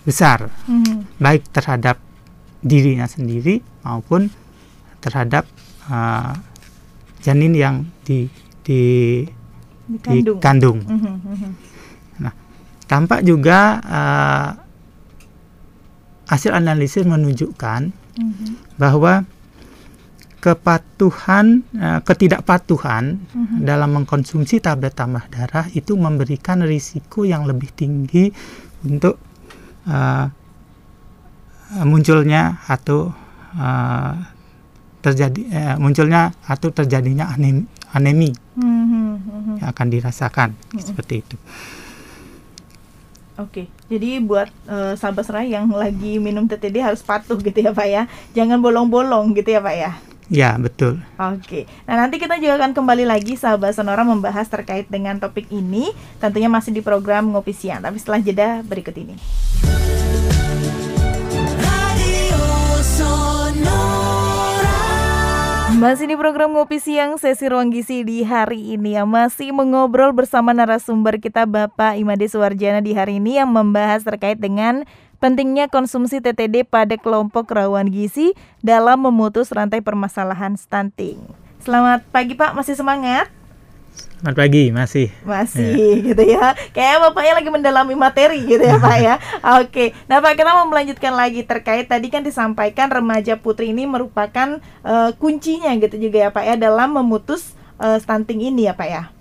besar 0.03 0.51
Mhm. 0.67 1.17
baik 1.17 1.47
terhadap 1.49 1.99
dirinya 2.59 3.07
sendiri 3.07 3.59
maupun 3.81 4.27
terhadap 4.99 5.47
uh, 5.87 6.31
janin 7.19 7.51
yang 7.51 7.75
di 8.03 8.27
di 8.63 8.81
Dikandung. 9.83 10.39
dikandung. 10.39 10.79
Mhm, 10.79 11.15
mhm. 11.19 11.51
Tampak 12.93 13.25
juga 13.25 13.81
uh, 13.81 14.49
hasil 16.29 16.53
analisis 16.53 17.09
menunjukkan 17.09 18.05
Mhm, 18.13 18.77
bahwa 18.77 19.25
kepatuhan 20.37 21.65
uh, 21.73 21.97
ketidakpatuhan 22.05 23.17
mhm. 23.25 23.65
dalam 23.65 23.97
mengkonsumsi 23.97 24.61
tablet 24.61 24.93
tambah 24.93 25.25
darah 25.33 25.65
itu 25.73 25.97
memberikan 25.97 26.61
risiko 26.61 27.25
yang 27.25 27.49
lebih 27.49 27.73
tinggi 27.73 28.29
untuk 28.85 29.17
uh, 29.89 30.29
munculnya 31.81 32.61
atau 32.69 33.09
uh, 33.57 34.13
terjadi 35.01 35.41
uh, 35.49 35.75
munculnya 35.81 36.37
atau 36.45 36.69
terjadinya 36.69 37.33
anemi, 37.33 37.65
anemi 37.97 38.29
Mhm, 38.53 38.85
mhm. 39.25 39.53
yang 39.57 39.69
akan 39.73 39.87
dirasakan 39.89 40.53
Mm-mm. 40.53 40.85
seperti 40.85 41.25
itu. 41.25 41.37
Oke, 43.33 43.65
jadi 43.89 44.21
buat 44.21 44.45
eh, 44.69 44.93
sahabat 44.93 45.25
serai 45.25 45.49
yang 45.49 45.65
lagi 45.73 46.21
minum 46.21 46.45
TTD 46.45 46.85
harus 46.85 47.01
patuh 47.01 47.33
gitu 47.41 47.65
ya 47.65 47.73
Pak 47.73 47.87
ya, 47.89 48.05
jangan 48.37 48.61
bolong-bolong 48.61 49.33
gitu 49.33 49.57
ya 49.57 49.61
Pak 49.61 49.73
ya. 49.73 49.91
Ya 50.29 50.55
betul. 50.55 51.01
Oke, 51.17 51.65
nah 51.89 51.97
nanti 51.97 52.21
kita 52.21 52.37
juga 52.37 52.61
akan 52.61 52.77
kembali 52.77 53.09
lagi 53.09 53.33
sahabat 53.33 53.73
Sonora 53.73 54.05
membahas 54.05 54.45
terkait 54.45 54.85
dengan 54.85 55.17
topik 55.17 55.49
ini, 55.49 55.89
tentunya 56.21 56.47
masih 56.47 56.69
di 56.69 56.85
program 56.85 57.33
Ngopi 57.33 57.57
Siang, 57.57 57.81
tapi 57.81 57.97
setelah 57.97 58.21
jeda 58.21 58.61
berikut 58.61 58.93
ini. 58.95 59.17
Masih 65.83 66.07
di 66.07 66.15
program 66.15 66.55
Ngopi 66.55 66.79
Siang 66.79 67.19
sesi 67.19 67.43
Ruang 67.51 67.67
Gizi 67.67 68.07
di 68.07 68.23
hari 68.23 68.71
ini 68.71 68.95
yang 68.95 69.11
masih 69.11 69.51
mengobrol 69.51 70.15
bersama 70.15 70.55
narasumber 70.55 71.19
kita 71.19 71.43
Bapak 71.43 71.99
Imade 71.99 72.23
Suwarjana 72.23 72.79
di 72.79 72.95
hari 72.95 73.19
ini 73.19 73.35
yang 73.35 73.51
membahas 73.51 74.07
terkait 74.07 74.39
dengan 74.39 74.87
pentingnya 75.19 75.67
konsumsi 75.67 76.23
TTD 76.23 76.63
pada 76.63 76.95
kelompok 76.95 77.51
rawan 77.51 77.91
gizi 77.91 78.31
dalam 78.63 79.03
memutus 79.03 79.51
rantai 79.51 79.83
permasalahan 79.83 80.55
stunting. 80.55 81.19
Selamat 81.59 82.07
pagi 82.15 82.31
Pak, 82.31 82.55
masih 82.55 82.79
semangat? 82.79 83.27
Selamat 84.23 84.39
pagi, 84.39 84.71
masih. 84.71 85.11
Masih 85.27 85.99
ya. 85.99 86.03
gitu 86.15 86.23
ya. 86.23 86.55
Kayak 86.71 87.11
Bapaknya 87.11 87.43
lagi 87.43 87.49
mendalami 87.51 87.91
materi 87.91 88.39
gitu 88.47 88.63
ya 88.63 88.79
Pak 88.79 88.97
ya. 89.03 89.19
Oke. 89.59 89.91
Nah 90.07 90.23
Pak, 90.23 90.39
kita 90.39 90.47
mau 90.55 90.63
melanjutkan 90.63 91.11
lagi 91.11 91.43
terkait 91.43 91.91
tadi 91.91 92.07
kan 92.07 92.23
disampaikan 92.23 92.87
remaja 92.87 93.35
putri 93.35 93.75
ini 93.75 93.83
merupakan 93.83 94.63
uh, 94.87 95.11
kuncinya 95.19 95.75
gitu 95.75 95.99
juga 95.99 96.23
ya 96.23 96.29
Pak 96.31 96.39
ya 96.39 96.55
dalam 96.55 96.95
memutus 96.95 97.51
uh, 97.83 97.99
stunting 97.99 98.47
ini 98.47 98.71
ya 98.71 98.79
Pak 98.79 98.87
ya. 98.87 99.11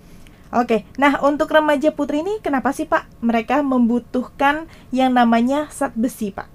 Oke, 0.55 0.87
nah 0.95 1.19
untuk 1.19 1.51
remaja 1.51 1.91
putri 1.91 2.23
ini 2.23 2.39
kenapa 2.39 2.71
sih 2.71 2.87
Pak 2.87 3.19
mereka 3.19 3.59
membutuhkan 3.59 4.71
yang 4.95 5.11
namanya 5.11 5.67
sat 5.67 5.91
besi 5.99 6.31
Pak? 6.31 6.47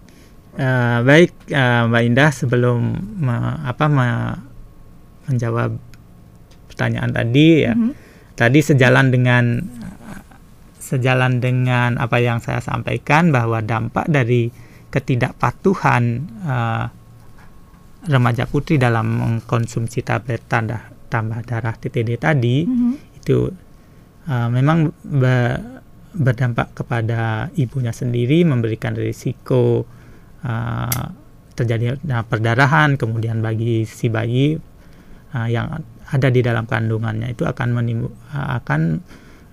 Uh, 0.56 1.04
baik 1.04 1.36
uh, 1.52 1.84
Mbak 1.92 2.00
Indah 2.00 2.32
sebelum 2.32 2.96
me, 2.96 3.36
apa 3.68 3.84
me, 3.92 4.08
menjawab 5.28 5.76
pertanyaan 6.72 7.12
tadi 7.12 7.68
ya. 7.68 7.76
Mm 7.76 7.92
-hmm 7.92 8.07
tadi 8.38 8.62
sejalan 8.62 9.11
dengan 9.11 9.45
sejalan 10.78 11.42
dengan 11.42 11.99
apa 11.99 12.23
yang 12.23 12.38
saya 12.38 12.62
sampaikan 12.62 13.35
bahwa 13.35 13.61
dampak 13.61 14.07
dari 14.09 14.49
ketidakpatuhan 14.88 16.25
uh, 16.47 16.87
remaja 18.09 18.49
putri 18.49 18.80
dalam 18.80 19.21
mengkonsumsi 19.21 20.00
tablet 20.00 20.40
tanda 20.49 20.88
tambah 21.12 21.45
darah 21.45 21.76
TTD 21.76 22.16
tadi 22.16 22.64
mm 22.64 22.73
-hmm. 22.73 22.92
itu 23.21 23.52
uh, 24.30 24.49
memang 24.49 24.95
be 25.04 25.37
berdampak 26.09 26.73
kepada 26.73 27.52
ibunya 27.54 27.92
sendiri 27.92 28.42
memberikan 28.42 28.97
risiko 28.97 29.85
uh, 30.42 31.04
terjadinya 31.52 32.25
perdarahan 32.25 32.97
kemudian 32.97 33.45
bagi 33.45 33.85
si 33.85 34.09
bayi 34.09 34.57
uh, 35.37 35.49
yang 35.52 35.85
ada 36.08 36.28
di 36.32 36.40
dalam 36.40 36.64
kandungannya 36.64 37.36
itu 37.36 37.44
akan 37.44 37.68
menimbu, 37.76 38.08
akan 38.32 39.04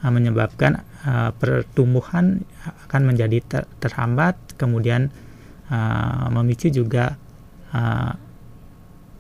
uh, 0.03 0.12
menyebabkan 0.12 0.83
uh, 1.03 1.35
pertumbuhan 1.35 2.47
akan 2.88 3.01
menjadi 3.12 3.38
ter, 3.43 3.63
terhambat 3.83 4.39
kemudian 4.55 5.12
uh, 5.67 6.31
memicu 6.31 6.71
juga 6.71 7.19
uh, 7.75 8.15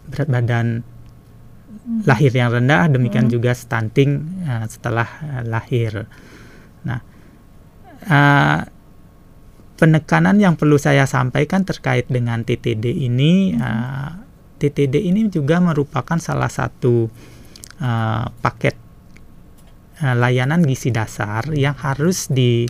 berat 0.07 0.29
badan 0.31 0.67
hmm. 0.81 2.07
lahir 2.07 2.31
yang 2.31 2.53
rendah 2.53 2.87
demikian 2.87 3.27
hmm. 3.27 3.33
juga 3.33 3.51
stunting 3.51 4.43
uh, 4.47 4.65
setelah 4.69 5.07
uh, 5.25 5.43
lahir. 5.43 6.07
Nah, 6.85 6.99
uh, 8.05 8.59
penekanan 9.75 10.39
yang 10.39 10.55
perlu 10.55 10.79
saya 10.79 11.03
sampaikan 11.03 11.67
terkait 11.67 12.07
dengan 12.07 12.45
TTD 12.45 12.85
ini 13.09 13.51
hmm. 13.53 13.59
uh, 13.59 14.24
TTD 14.55 15.11
ini 15.11 15.27
juga 15.27 15.59
merupakan 15.59 16.15
salah 16.17 16.49
satu 16.49 17.11
uh, 17.81 18.25
paket 18.39 18.75
uh, 20.01 20.15
layanan 20.15 20.63
gizi 20.63 20.91
dasar 20.91 21.51
yang 21.51 21.75
harus 21.75 22.31
di 22.31 22.63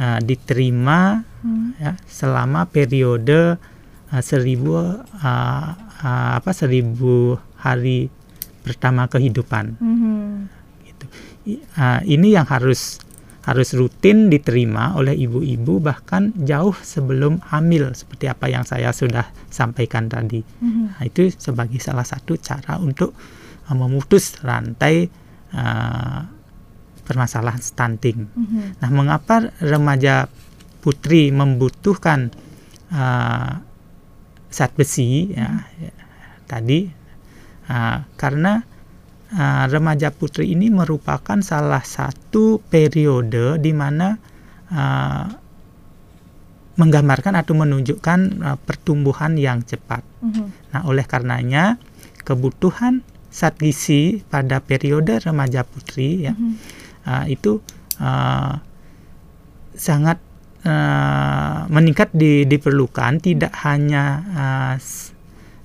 uh, 0.00 0.18
diterima 0.20 1.20
hmm. 1.44 1.68
ya, 1.80 1.92
selama 2.08 2.68
periode 2.68 3.60
uh, 4.12 4.22
seribu 4.24 4.80
uh, 4.80 4.96
uh, 5.20 6.30
apa 6.40 6.50
seribu 6.56 7.36
hari 7.60 8.08
pertama 8.64 9.08
kehidupan. 9.08 9.76
Hmm. 9.80 10.48
Gitu. 10.84 11.04
Uh, 11.76 12.00
ini 12.04 12.36
yang 12.36 12.48
harus 12.48 13.00
harus 13.40 13.72
rutin 13.72 14.28
diterima 14.28 14.92
oleh 15.00 15.16
ibu-ibu 15.16 15.80
bahkan 15.80 16.28
jauh 16.44 16.76
sebelum 16.76 17.40
hamil 17.48 17.88
seperti 17.96 18.28
apa 18.28 18.52
yang 18.52 18.68
saya 18.68 18.92
sudah 18.92 19.32
sampaikan 19.48 20.12
tadi. 20.12 20.44
Mm-hmm. 20.44 20.86
Nah, 20.92 21.02
itu 21.08 21.32
sebagai 21.32 21.80
salah 21.80 22.04
satu 22.04 22.36
cara 22.36 22.76
untuk 22.76 23.16
uh, 23.64 23.76
memutus 23.76 24.36
rantai 24.44 25.08
uh, 25.56 26.20
permasalahan 27.08 27.64
stunting. 27.64 28.28
Mm-hmm. 28.28 28.64
Nah, 28.84 28.90
mengapa 28.92 29.48
remaja 29.64 30.28
putri 30.84 31.32
membutuhkan 31.32 32.28
uh, 32.92 33.52
zat 34.52 34.76
besi 34.76 35.32
ya, 35.32 35.48
mm-hmm. 35.48 35.80
ya 35.80 35.92
tadi 36.44 36.80
uh, 37.72 38.04
karena 38.20 38.68
uh, 39.34 39.64
remaja 39.70 40.10
putri 40.10 40.54
ini 40.54 40.70
merupakan 40.70 41.38
salah 41.42 41.82
satu 41.82 42.62
periode 42.70 43.58
di 43.62 43.72
mana 43.74 44.18
uh, 44.70 45.26
menggambarkan 46.78 47.36
atau 47.36 47.52
menunjukkan 47.58 48.20
uh, 48.40 48.58
pertumbuhan 48.62 49.36
yang 49.36 49.60
cepat. 49.66 50.00
Mm 50.24 50.30
-hmm. 50.32 50.46
Nah, 50.72 50.82
oleh 50.88 51.04
karenanya 51.04 51.76
kebutuhan 52.24 53.04
zat 53.30 53.58
gizi 53.62 54.26
pada 54.26 54.58
periode 54.58 55.22
remaja 55.22 55.62
putri 55.62 56.26
ya 56.26 56.34
mm 56.34 56.38
-hmm. 56.38 56.54
uh, 57.06 57.24
itu 57.30 57.62
uh, 58.02 58.58
sangat 59.78 60.18
uh, 60.66 61.70
meningkat 61.70 62.10
di, 62.10 62.42
diperlukan 62.44 63.22
tidak 63.22 63.54
hanya 63.62 64.04
uh, 64.34 64.74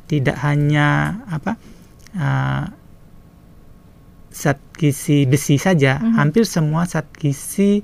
tidak 0.06 0.38
hanya 0.46 1.20
apa 1.26 1.58
uh, 2.14 2.66
zat 4.36 4.60
gizi 4.76 5.24
besi 5.24 5.56
saja, 5.56 5.96
mm-hmm. 5.96 6.20
hampir 6.20 6.44
semua 6.44 6.84
zat 6.84 7.08
gizi 7.16 7.80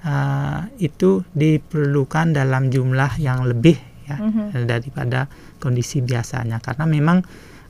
uh, 0.00 0.64
itu 0.80 1.20
diperlukan 1.36 2.32
dalam 2.32 2.72
jumlah 2.72 3.20
yang 3.20 3.44
lebih 3.44 3.76
ya 4.08 4.16
mm-hmm. 4.16 4.64
daripada 4.64 5.28
kondisi 5.60 6.00
biasanya 6.00 6.64
karena 6.64 6.88
memang 6.88 7.20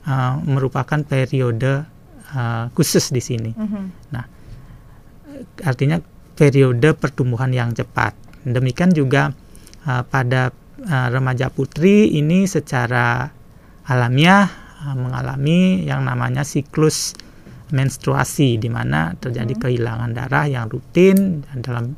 uh, 0.07 0.39
merupakan 0.47 1.03
periode 1.03 1.83
uh, 2.31 2.71
khusus 2.71 3.11
di 3.11 3.19
sini. 3.19 3.51
Mm-hmm. 3.51 3.83
Nah, 4.15 4.25
artinya 5.67 5.99
periode 6.31 6.95
pertumbuhan 6.95 7.51
yang 7.51 7.75
cepat. 7.75 8.15
Demikian 8.47 8.95
juga 8.95 9.35
uh, 9.83 10.07
pada 10.07 10.55
uh, 10.87 11.07
remaja 11.11 11.51
putri 11.51 12.15
ini 12.15 12.47
secara 12.47 13.27
alamiah 13.91 14.47
uh, 14.87 14.95
mengalami 14.95 15.83
yang 15.83 16.07
namanya 16.07 16.47
siklus 16.47 17.11
menstruasi 17.71 18.59
di 18.59 18.67
mana 18.67 19.15
terjadi 19.17 19.55
hmm. 19.55 19.61
kehilangan 19.63 20.11
darah 20.11 20.45
yang 20.47 20.67
rutin 20.67 21.43
dalam 21.63 21.95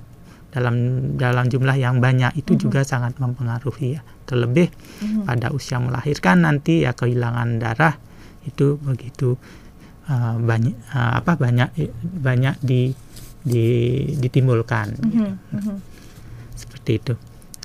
dalam 0.54 0.76
dalam 1.18 1.50
jumlah 1.50 1.74
yang 1.74 1.98
banyak 1.98 2.38
itu 2.38 2.54
hmm. 2.54 2.62
juga 2.62 2.86
sangat 2.86 3.18
mempengaruhi 3.18 3.98
ya 3.98 4.02
terlebih 4.30 4.70
hmm. 5.02 5.26
pada 5.26 5.50
usia 5.50 5.82
melahirkan 5.82 6.46
nanti 6.46 6.86
ya 6.86 6.94
kehilangan 6.94 7.58
darah 7.58 7.98
itu 8.46 8.78
begitu 8.86 9.34
uh, 10.08 10.38
banyak 10.38 10.78
uh, 10.94 11.20
apa 11.26 11.42
banyak 11.42 11.74
banyak 12.22 12.56
di, 12.62 12.94
di 13.42 13.66
ditimbulkan 14.22 14.94
hmm. 14.94 15.10
gitu. 15.10 15.32
hmm. 15.58 15.78
seperti 16.54 16.92
itu 17.02 17.14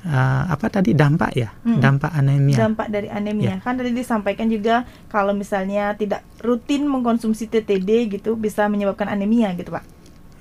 uh, 0.07 0.45
apa 0.51 0.67
tadi 0.71 0.95
dampak 0.95 1.33
ya 1.35 1.51
hmm. 1.51 1.81
dampak 1.83 2.13
anemia 2.15 2.57
dampak 2.59 2.87
dari 2.93 3.09
anemia 3.11 3.59
ya. 3.59 3.65
kan 3.65 3.75
tadi 3.75 3.91
disampaikan 3.91 4.47
juga 4.47 4.87
kalau 5.11 5.35
misalnya 5.35 5.97
tidak 5.99 6.23
rutin 6.45 6.87
mengkonsumsi 6.87 7.51
TTD 7.51 8.21
gitu 8.21 8.39
bisa 8.39 8.71
menyebabkan 8.71 9.11
anemia 9.11 9.51
gitu 9.59 9.75
pak 9.75 9.85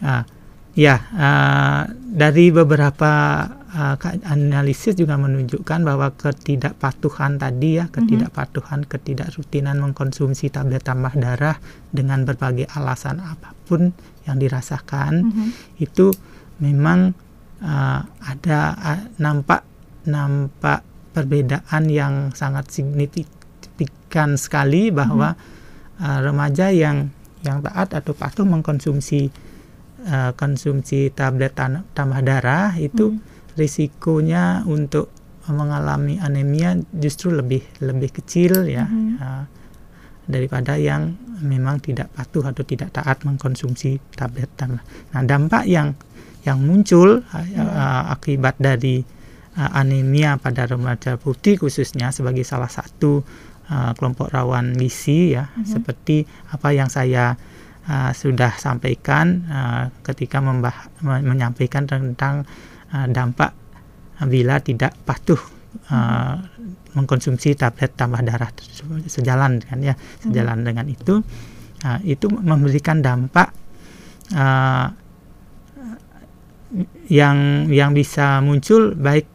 uh, 0.04 0.24
ya 0.78 1.02
uh, 1.18 1.90
dari 1.94 2.54
beberapa 2.54 3.12
uh, 3.74 3.96
analisis 4.30 4.94
juga 4.94 5.18
menunjukkan 5.18 5.82
bahwa 5.82 6.14
ketidakpatuhan 6.14 7.42
tadi 7.42 7.82
ya 7.82 7.90
hmm. 7.90 7.94
ketidakpatuhan 7.98 8.86
ketidakrutinan 8.86 9.82
mengkonsumsi 9.82 10.54
tablet 10.54 10.86
tambah 10.86 11.18
darah 11.18 11.58
dengan 11.90 12.30
berbagai 12.30 12.70
alasan 12.78 13.18
apa 13.26 13.58
pun 13.66 13.90
yang 14.30 14.38
dirasakan 14.38 15.34
hmm. 15.34 15.82
itu 15.82 16.14
memang 16.62 17.18
uh, 17.62 18.02
ada 18.06 18.60
uh, 18.78 19.02
nampak 19.18 19.64
nampak 20.08 20.82
perbedaan 21.12 21.90
yang 21.90 22.14
sangat 22.32 22.70
signifikan 22.70 24.38
sekali 24.38 24.94
bahwa 24.94 25.34
hmm. 25.36 26.04
uh, 26.04 26.20
remaja 26.24 26.70
yang 26.70 27.10
yang 27.46 27.62
taat 27.62 27.94
atau 27.94 28.14
patuh 28.18 28.46
mengkonsumsi 28.46 29.30
uh, 30.06 30.32
konsumsi 30.34 31.14
tablet 31.14 31.54
tambah 31.94 32.22
darah 32.26 32.74
itu 32.78 33.14
hmm. 33.14 33.22
risikonya 33.58 34.66
untuk 34.66 35.14
mengalami 35.48 36.20
anemia 36.20 36.76
justru 36.92 37.32
lebih 37.32 37.64
lebih 37.80 38.12
kecil 38.12 38.68
ya 38.68 38.84
hmm. 38.84 39.16
uh, 39.18 39.44
daripada 40.28 40.76
yang 40.76 41.16
memang 41.40 41.80
tidak 41.80 42.12
patuh 42.12 42.52
atau 42.52 42.68
tidak 42.68 42.92
taat 42.92 43.24
mengkonsumsi 43.24 44.02
tablet 44.18 44.52
tambah. 44.60 44.84
Nah 45.16 45.22
dampak 45.24 45.64
yang 45.70 45.96
yang 46.48 46.64
muncul 46.64 47.22
hmm. 47.22 47.60
uh, 47.60 48.16
akibat 48.16 48.56
dari 48.58 49.04
uh, 49.60 49.72
anemia 49.76 50.40
pada 50.40 50.64
remaja 50.64 51.20
putih 51.20 51.60
khususnya 51.60 52.16
sebagai 52.16 52.48
salah 52.48 52.72
satu 52.72 53.22
uh, 53.68 53.92
kelompok 54.00 54.32
rawan 54.32 54.74
gizi 54.80 55.36
ya 55.36 55.52
hmm. 55.52 55.68
seperti 55.68 56.24
apa 56.56 56.72
yang 56.72 56.88
saya 56.88 57.36
uh, 57.92 58.12
sudah 58.16 58.56
sampaikan 58.56 59.44
uh, 59.52 59.84
ketika 60.08 60.40
membah 60.40 60.88
menyampaikan 61.04 61.84
tentang 61.84 62.48
uh, 62.96 63.08
dampak 63.12 63.52
bila 64.26 64.58
tidak 64.64 64.98
patuh 65.06 65.38
uh, 65.94 66.42
mengkonsumsi 66.98 67.54
tablet 67.54 67.94
tambah 67.94 68.26
darah 68.26 68.50
sejalan 69.06 69.62
kan 69.62 69.80
ya 69.84 69.94
sejalan 70.24 70.64
hmm. 70.64 70.66
dengan 70.66 70.86
itu 70.90 71.22
uh, 71.86 72.00
itu 72.02 72.26
memberikan 72.34 73.06
dampak 73.06 73.54
uh, 74.34 74.90
yang 77.08 77.70
yang 77.72 77.96
bisa 77.96 78.44
muncul 78.44 78.92
baik 78.96 79.28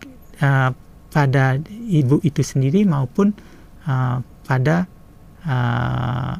uh, 0.44 0.70
pada 1.12 1.60
ibu 1.88 2.20
itu 2.24 2.40
sendiri 2.44 2.84
maupun 2.84 3.32
uh, 3.88 4.20
pada 4.44 4.88
uh, 5.44 6.34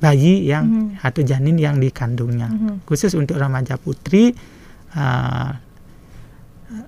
bayi 0.00 0.48
yang 0.48 0.64
mm 0.64 0.76
-hmm. 0.96 1.06
atau 1.06 1.22
janin 1.24 1.56
yang 1.60 1.76
dikandungnya. 1.76 2.48
Mm 2.48 2.56
-hmm. 2.56 2.74
Khusus 2.88 3.12
untuk 3.12 3.36
remaja 3.36 3.76
putri 3.76 4.32
uh, 4.96 5.50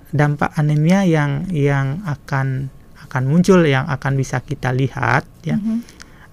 dampak 0.09 0.57
anemia 0.57 1.05
yang 1.05 1.45
yang 1.53 2.01
akan 2.09 2.73
akan 3.05 3.23
muncul 3.29 3.61
yang 3.61 3.85
akan 3.85 4.17
bisa 4.17 4.41
kita 4.41 4.73
lihat 4.73 5.29
ya. 5.45 5.61
Mm 5.61 5.61
-hmm. 5.61 5.79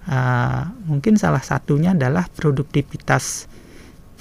uh, 0.09 0.63
mungkin 0.89 1.13
salah 1.21 1.45
satunya 1.45 1.93
adalah 1.93 2.25
produktivitas 2.33 3.50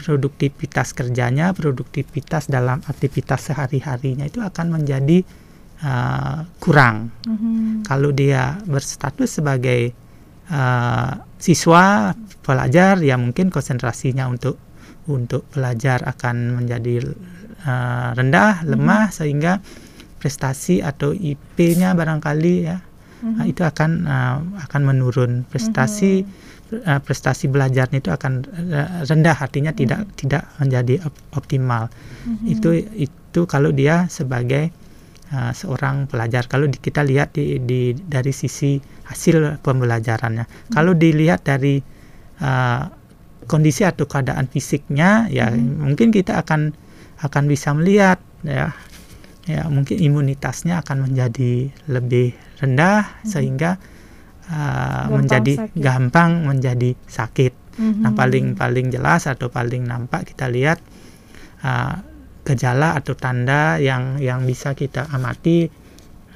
produktivitas 0.00 0.96
kerjanya, 0.96 1.52
produktivitas 1.52 2.48
dalam 2.48 2.80
aktivitas 2.88 3.52
sehari-harinya 3.52 4.24
itu 4.24 4.40
akan 4.40 4.80
menjadi 4.80 5.20
uh, 5.84 6.48
kurang. 6.56 7.12
Mm-hmm. 7.28 7.84
Kalau 7.84 8.10
dia 8.16 8.56
berstatus 8.64 9.38
sebagai 9.38 9.92
uh, 10.48 11.20
siswa 11.36 12.16
pelajar, 12.40 12.96
ya 13.04 13.20
mungkin 13.20 13.52
konsentrasinya 13.52 14.26
untuk 14.26 14.56
untuk 15.06 15.44
belajar 15.52 16.00
akan 16.08 16.64
menjadi 16.64 17.12
uh, 17.68 18.16
rendah, 18.16 18.64
lemah, 18.64 19.12
mm-hmm. 19.12 19.18
sehingga 19.20 19.52
prestasi 20.20 20.84
atau 20.84 21.16
IP-nya 21.16 21.96
barangkali 21.96 22.54
ya 22.64 22.76
mm-hmm. 22.80 23.44
itu 23.48 23.62
akan 23.64 23.90
uh, 24.08 24.38
akan 24.64 24.82
menurun. 24.82 25.44
Prestasi 25.44 26.24
mm-hmm 26.24 26.49
uh, 26.72 27.00
prestasi 27.02 27.50
belajarnya 27.50 27.98
itu 28.00 28.10
akan 28.10 28.32
uh, 28.46 29.02
rendah 29.06 29.36
artinya 29.36 29.74
mm-hmm. 29.74 29.82
tidak 29.84 30.00
tidak 30.16 30.42
menjadi 30.62 30.94
op 31.06 31.14
optimal 31.34 31.90
mm-hmm. 31.90 32.46
itu 32.46 32.70
itu 33.08 33.40
kalau 33.50 33.74
dia 33.74 34.06
sebagai 34.06 34.70
uh, 35.34 35.52
seorang 35.52 36.06
pelajar 36.06 36.46
kalau 36.46 36.70
di, 36.70 36.78
kita 36.78 37.02
lihat 37.02 37.34
di, 37.34 37.58
di 37.62 37.94
dari 37.94 38.30
sisi 38.30 38.78
hasil 39.06 39.60
pembelajarannya 39.60 40.44
mm-hmm. 40.46 40.72
kalau 40.72 40.94
dilihat 40.94 41.42
dari 41.44 41.82
uh, 42.40 42.84
kondisi 43.50 43.82
atau 43.82 44.06
keadaan 44.06 44.46
fisiknya 44.46 45.26
ya 45.28 45.50
mm-hmm. 45.50 45.82
mungkin 45.82 46.08
kita 46.14 46.38
akan 46.40 46.72
akan 47.20 47.44
bisa 47.50 47.74
melihat 47.76 48.22
ya 48.46 48.72
ya 49.44 49.66
mungkin 49.66 49.98
imunitasnya 49.98 50.78
akan 50.86 51.10
menjadi 51.10 51.74
lebih 51.90 52.32
rendah 52.62 53.02
mm-hmm. 53.04 53.28
sehingga 53.28 53.70
uh, 54.50 55.06
menjadi 55.08 55.54
sakit. 55.66 55.78
gampang 55.78 56.30
menjadi 56.44 56.90
sakit. 57.06 57.52
Mm-hmm. 57.80 58.02
Nah 58.02 58.12
paling 58.12 58.46
paling 58.58 58.86
jelas 58.92 59.30
atau 59.30 59.48
paling 59.48 59.86
nampak 59.86 60.34
kita 60.34 60.50
lihat 60.50 60.82
uh, 61.64 62.02
gejala 62.44 62.98
atau 62.98 63.14
tanda 63.14 63.78
yang 63.78 64.18
yang 64.18 64.42
bisa 64.44 64.74
kita 64.74 65.06
amati 65.14 65.70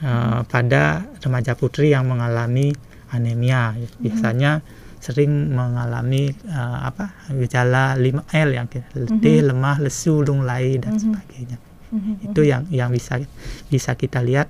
uh, 0.05 0.47
pada 0.47 1.05
remaja 1.21 1.59
putri 1.59 1.93
yang 1.93 2.07
mengalami 2.07 2.73
anemia. 3.11 3.75
Biasanya 3.99 4.63
mm-hmm. 4.63 5.03
sering 5.03 5.33
mengalami 5.53 6.31
uh, 6.49 6.87
apa 6.87 7.29
gejala 7.35 7.99
5L 7.99 8.49
yang 8.55 8.67
letih, 8.71 9.43
mm-hmm. 9.43 9.49
lemah, 9.51 9.77
lesu, 9.83 10.23
lunglai 10.23 10.79
dan 10.79 10.97
mm-hmm. 10.97 11.03
sebagainya. 11.03 11.59
Mm-hmm. 11.95 12.27
Itu 12.31 12.41
yang 12.47 12.63
yang 12.71 12.91
bisa 12.95 13.21
bisa 13.69 13.99
kita 13.99 14.23
lihat 14.23 14.49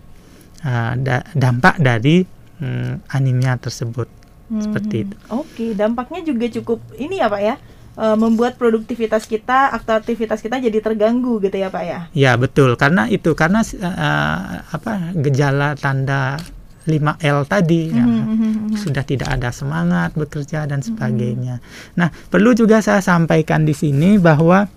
uh, 0.65 0.95
da- 1.01 1.27
dampak 1.33 1.81
dari 1.81 2.44
hmm, 2.65 3.61
tersebut 3.61 4.09
hmm. 4.49 4.63
seperti 4.65 4.97
itu. 5.09 5.17
Oke, 5.29 5.67
dampaknya 5.77 6.21
juga 6.25 6.47
cukup 6.49 6.81
ini 6.97 7.21
ya 7.21 7.29
Pak 7.29 7.43
ya. 7.43 7.55
E, 7.95 8.07
membuat 8.19 8.59
produktivitas 8.59 9.29
kita, 9.29 9.71
aktivitas 9.71 10.43
kita 10.43 10.59
jadi 10.59 10.79
terganggu 10.83 11.39
gitu 11.45 11.55
ya 11.55 11.69
Pak 11.71 11.85
ya. 11.85 12.01
Ya, 12.17 12.33
betul. 12.35 12.75
Karena 12.81 13.07
itu 13.07 13.37
karena 13.39 13.63
uh, 13.63 14.65
apa 14.73 15.15
gejala 15.15 15.79
tanda 15.79 16.41
5L 16.85 17.49
tadi 17.49 17.89
mm 17.89 17.93
-hmm, 17.93 17.97
ya, 17.97 18.05
mm 18.05 18.37
-hmm. 18.37 18.77
sudah 18.77 19.05
tidak 19.09 19.29
ada 19.33 19.49
semangat 19.55 20.13
bekerja 20.13 20.69
dan 20.69 20.85
sebagainya. 20.85 21.57
Mm 21.59 21.65
-hmm. 21.65 21.97
Nah, 21.97 22.09
perlu 22.29 22.53
juga 22.53 22.85
saya 22.85 23.01
sampaikan 23.01 23.65
di 23.65 23.73
sini 23.73 24.21
bahwa 24.21 24.69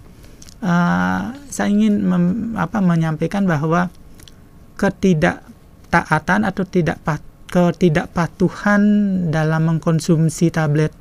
uh, 0.64 1.22
saya 1.52 1.68
ingin 1.68 2.00
mem, 2.08 2.24
apa 2.56 2.80
menyampaikan 2.80 3.44
bahwa 3.44 3.92
ketidaktaatan 4.78 6.48
atau 6.48 6.64
tidak 6.64 7.02
pat, 7.04 7.20
ketidakpatuhan 7.48 8.82
dalam 9.32 9.76
mengkonsumsi 9.76 10.52
tablet 10.52 10.92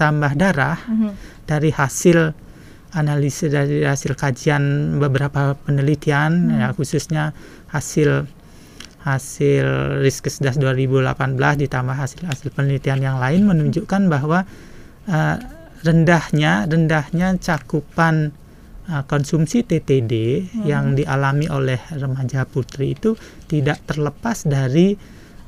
tambah 0.00 0.32
darah 0.34 0.80
mm 0.88 0.94
-hmm. 0.96 1.12
dari 1.44 1.70
hasil 1.70 2.32
analisis 2.92 3.52
dari 3.52 3.84
hasil 3.84 4.16
kajian 4.16 4.96
beberapa 5.00 5.56
penelitian 5.64 6.52
mm. 6.52 6.58
ya 6.60 6.68
khususnya 6.72 7.36
hasil 7.72 8.24
hasil 9.02 9.66
Riskesdas 9.98 10.56
2018 10.62 11.34
ditambah 11.66 11.96
hasil 11.96 12.22
hasil 12.22 12.54
penelitian 12.54 13.02
yang 13.02 13.18
lain 13.18 13.50
menunjukkan 13.50 14.06
bahwa 14.06 14.46
uh, 15.10 15.36
rendahnya 15.82 16.70
rendahnya 16.70 17.34
cakupan 17.42 18.30
uh, 18.86 19.02
konsumsi 19.10 19.66
TTD 19.66 20.12
hmm. 20.14 20.64
yang 20.66 20.94
dialami 20.94 21.50
oleh 21.50 21.82
remaja 21.98 22.46
putri 22.46 22.94
itu 22.94 23.18
tidak 23.50 23.82
terlepas 23.90 24.46
dari 24.46 24.94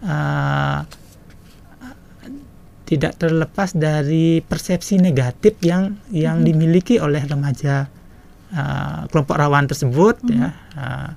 uh, 0.04 0.80
tidak 2.84 3.16
terlepas 3.16 3.72
dari 3.72 4.44
persepsi 4.44 5.00
negatif 5.00 5.56
yang 5.64 5.96
yang 6.12 6.44
hmm. 6.44 6.46
dimiliki 6.46 7.00
oleh 7.00 7.24
remaja 7.24 7.88
uh, 8.52 9.08
kelompok 9.08 9.40
rawan 9.40 9.64
tersebut 9.64 10.20
hmm. 10.20 10.30
ya 10.30 10.48
uh, 10.76 11.10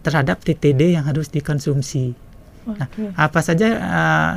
terhadap 0.00 0.40
TTD 0.40 0.96
yang 0.96 1.04
harus 1.04 1.28
dikonsumsi. 1.28 2.16
Okay. 2.64 2.80
Nah, 2.80 2.88
apa 3.20 3.44
saja 3.44 3.68
uh, 3.76 4.34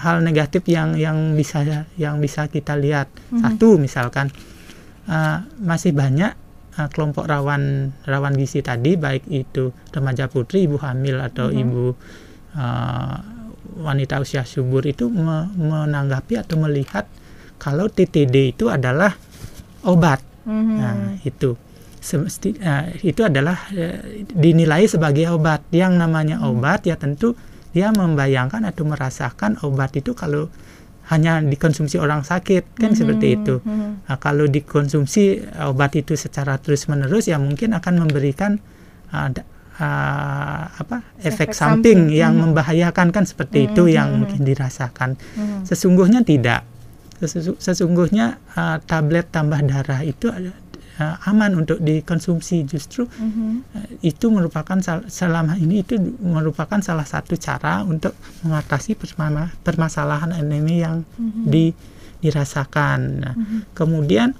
hal 0.00 0.24
negatif 0.24 0.64
yang 0.64 0.96
yang 0.96 1.36
bisa 1.36 1.84
yang 2.00 2.22
bisa 2.22 2.48
kita 2.48 2.78
lihat? 2.78 3.12
Hmm. 3.28 3.44
Satu 3.44 3.76
misalkan 3.76 4.32
uh, 5.10 5.44
masih 5.60 5.92
banyak 5.92 6.32
uh, 6.80 6.88
kelompok 6.88 7.28
rawan 7.28 7.92
rawan 8.08 8.32
gizi 8.38 8.64
tadi 8.64 8.96
baik 8.96 9.28
itu 9.28 9.74
remaja 9.92 10.30
putri, 10.32 10.64
ibu 10.64 10.80
hamil 10.80 11.20
atau 11.20 11.52
hmm. 11.52 11.60
ibu 11.60 11.84
uh, 12.56 13.18
wanita 13.78 14.18
usia 14.18 14.42
subur 14.42 14.82
itu 14.84 15.06
me 15.06 15.48
menanggapi 15.54 16.40
atau 16.40 16.58
melihat 16.58 17.06
kalau 17.58 17.90
TTD 17.90 18.54
itu 18.54 18.70
adalah 18.70 19.14
obat. 19.86 20.22
Mm-hmm. 20.48 20.76
Nah, 20.78 20.96
itu 21.26 21.58
semesti 21.98 22.54
uh, 22.62 22.88
itu 23.02 23.26
adalah 23.26 23.68
uh, 23.74 24.00
dinilai 24.32 24.86
sebagai 24.86 25.30
obat. 25.34 25.66
Yang 25.74 25.92
namanya 25.98 26.36
mm-hmm. 26.40 26.50
obat 26.54 26.80
ya 26.86 26.94
tentu 26.98 27.34
dia 27.74 27.92
membayangkan 27.92 28.64
atau 28.64 28.88
merasakan 28.88 29.60
obat 29.62 29.92
itu 29.98 30.16
kalau 30.16 30.48
hanya 31.08 31.40
dikonsumsi 31.40 31.96
orang 31.96 32.24
sakit 32.24 32.78
kan 32.78 32.92
mm-hmm. 32.92 32.98
seperti 32.98 33.26
itu. 33.38 33.54
Mm-hmm. 33.62 33.90
Nah, 34.08 34.16
kalau 34.18 34.46
dikonsumsi 34.46 35.44
obat 35.66 35.98
itu 35.98 36.14
secara 36.14 36.56
terus-menerus 36.56 37.28
ya 37.28 37.36
mungkin 37.36 37.76
akan 37.76 37.94
memberikan 38.06 38.58
uh, 39.12 39.28
uh, 39.78 40.62
apa 40.68 41.02
efek, 41.22 41.50
efek 41.50 41.50
samping, 41.54 42.10
samping 42.10 42.18
yang 42.18 42.34
hmm. 42.36 42.50
membahayakan 42.50 43.08
kan 43.14 43.24
seperti 43.24 43.64
hmm. 43.64 43.68
itu 43.72 43.82
yang 43.90 44.08
hmm. 44.12 44.18
mungkin 44.22 44.42
dirasakan. 44.42 45.16
Hmm. 45.38 45.62
Sesungguhnya 45.64 46.22
tidak. 46.26 46.66
Sesungguhnya 47.58 48.38
uh, 48.54 48.78
tablet 48.86 49.26
tambah 49.34 49.58
darah 49.66 50.06
itu 50.06 50.30
uh, 50.30 51.16
aman 51.26 51.66
untuk 51.66 51.82
dikonsumsi 51.82 52.62
justru 52.66 53.06
hmm. 53.06 53.74
uh, 53.74 53.88
itu 54.06 54.30
merupakan 54.30 54.78
selama 55.06 55.58
ini 55.58 55.82
itu 55.82 55.98
merupakan 56.22 56.78
salah 56.82 57.06
satu 57.06 57.34
cara 57.38 57.82
untuk 57.82 58.14
mengatasi 58.46 58.98
permasalahan 59.62 60.30
anemi 60.34 60.82
yang 60.82 61.02
hmm. 61.18 61.46
di, 61.46 61.74
dirasakan. 62.22 62.98
Nah, 63.18 63.34
hmm. 63.34 63.60
kemudian 63.74 64.34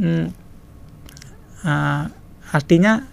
hmm, 0.00 0.26
uh, 1.64 2.04
artinya 2.52 3.04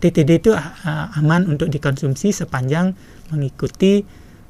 TTD 0.00 0.30
itu 0.40 0.50
uh, 0.56 1.18
aman 1.20 1.44
untuk 1.44 1.68
dikonsumsi 1.68 2.32
sepanjang 2.32 2.96
mengikuti 3.28 4.00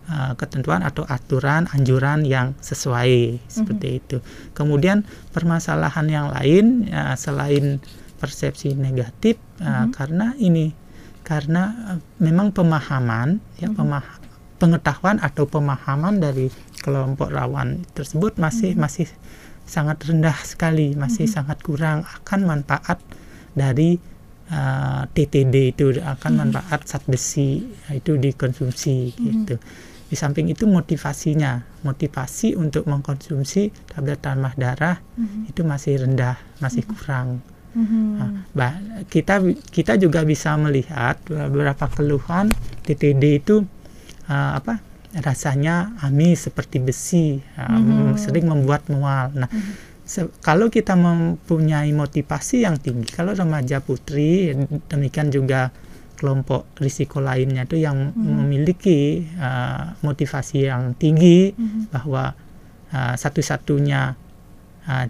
uh, 0.06 0.32
ketentuan 0.38 0.86
atau 0.86 1.02
aturan 1.06 1.66
anjuran 1.74 2.22
yang 2.22 2.54
sesuai 2.62 3.38
mm-hmm. 3.38 3.50
seperti 3.50 3.88
itu. 3.98 4.16
Kemudian 4.54 5.02
permasalahan 5.34 6.06
yang 6.06 6.26
lain 6.30 6.86
uh, 6.90 7.18
selain 7.18 7.82
persepsi 8.22 8.78
negatif 8.78 9.42
uh, 9.58 9.66
mm-hmm. 9.66 9.90
karena 9.94 10.26
ini 10.38 10.70
karena 11.26 11.62
uh, 11.94 11.98
memang 12.22 12.54
pemahaman 12.54 13.42
ya 13.58 13.70
mm-hmm. 13.70 13.78
pemah 13.78 14.06
pengetahuan 14.60 15.16
atau 15.18 15.48
pemahaman 15.48 16.20
dari 16.20 16.52
kelompok 16.78 17.32
rawan 17.32 17.82
tersebut 17.96 18.38
masih 18.38 18.78
mm-hmm. 18.78 18.82
masih 18.86 19.08
sangat 19.70 20.02
rendah 20.02 20.34
sekali, 20.42 20.98
masih 20.98 21.30
mm-hmm. 21.30 21.36
sangat 21.46 21.58
kurang 21.62 22.02
akan 22.02 22.40
manfaat 22.42 22.98
dari 23.54 24.02
uh, 24.50 25.02
TTD 25.10 25.74
itu 25.74 25.96
akan 26.02 26.30
hmm. 26.34 26.40
manfaat 26.46 26.80
zat 26.86 27.02
besi 27.06 27.64
itu 27.90 28.18
dikonsumsi 28.18 29.14
hmm. 29.16 29.24
gitu. 29.24 29.56
di 30.10 30.18
samping 30.18 30.50
itu 30.50 30.66
motivasinya, 30.66 31.62
motivasi 31.86 32.58
untuk 32.58 32.90
mengkonsumsi 32.90 33.70
tablet 33.94 34.18
tambah 34.18 34.58
darah 34.58 34.98
Mhm. 35.14 35.54
itu 35.54 35.62
masih 35.62 36.02
rendah, 36.02 36.34
masih 36.58 36.82
kurang. 36.82 37.38
Nah, 38.58 38.74
kita 39.06 39.38
kita 39.70 39.94
juga 39.94 40.26
bisa 40.26 40.58
melihat 40.58 41.14
beberapa 41.30 41.86
keluhan 41.86 42.50
TTD 42.82 43.38
itu 43.38 43.62
uh, 44.26 44.58
apa 44.58 44.82
rasanya 45.14 45.94
amis 46.02 46.50
seperti 46.50 46.82
besi, 46.82 47.38
uh, 47.58 48.14
sering 48.18 48.50
membuat 48.50 48.86
mual. 48.90 49.30
Nah, 49.34 49.50
kalau 50.40 50.66
kita 50.66 50.98
mempunyai 50.98 51.94
motivasi 51.94 52.66
yang 52.66 52.76
tinggi, 52.76 53.06
kalau 53.08 53.30
remaja 53.30 53.78
putri 53.78 54.50
demikian 54.90 55.30
juga 55.30 55.70
kelompok 56.18 56.68
risiko 56.76 57.22
lainnya 57.22 57.64
itu 57.64 57.80
yang 57.80 58.12
memiliki 58.12 59.24
uh, 59.40 59.96
motivasi 60.02 60.68
yang 60.68 60.92
tinggi 60.92 61.54
Mhm. 61.56 61.88
bahwa 61.88 62.36
uh, 62.92 63.14
satu-satunya 63.16 64.18
uh, 64.84 65.06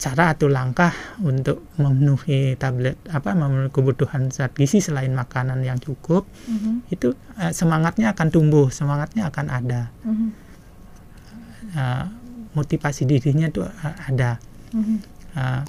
cara 0.00 0.32
atau 0.32 0.48
langkah 0.48 0.96
untuk 1.20 1.68
memenuhi 1.76 2.56
tablet 2.56 2.96
apa 3.12 3.36
memenuhi 3.36 3.68
kebutuhan 3.68 4.32
zat 4.32 4.56
gizi 4.56 4.80
selain 4.80 5.12
makanan 5.12 5.60
yang 5.60 5.76
cukup 5.76 6.24
Mhm. 6.48 6.88
itu 6.88 7.12
uh, 7.36 7.52
semangatnya 7.52 8.16
akan 8.16 8.28
tumbuh 8.32 8.72
semangatnya 8.72 9.28
akan 9.28 9.46
ada 9.50 9.92
Mhm. 10.08 10.28
Uh, 11.70 12.04
motivasi 12.52 13.06
dirinya 13.06 13.46
itu 13.46 13.62
ada 13.82 14.38
Mhm. 14.70 14.96
Uh, 15.34 15.62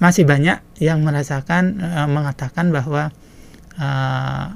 masih 0.00 0.24
banyak 0.24 0.58
yang 0.82 1.04
merasakan 1.04 1.78
uh, 1.78 2.08
mengatakan 2.08 2.72
bahwa 2.72 3.12
uh, 3.76 4.46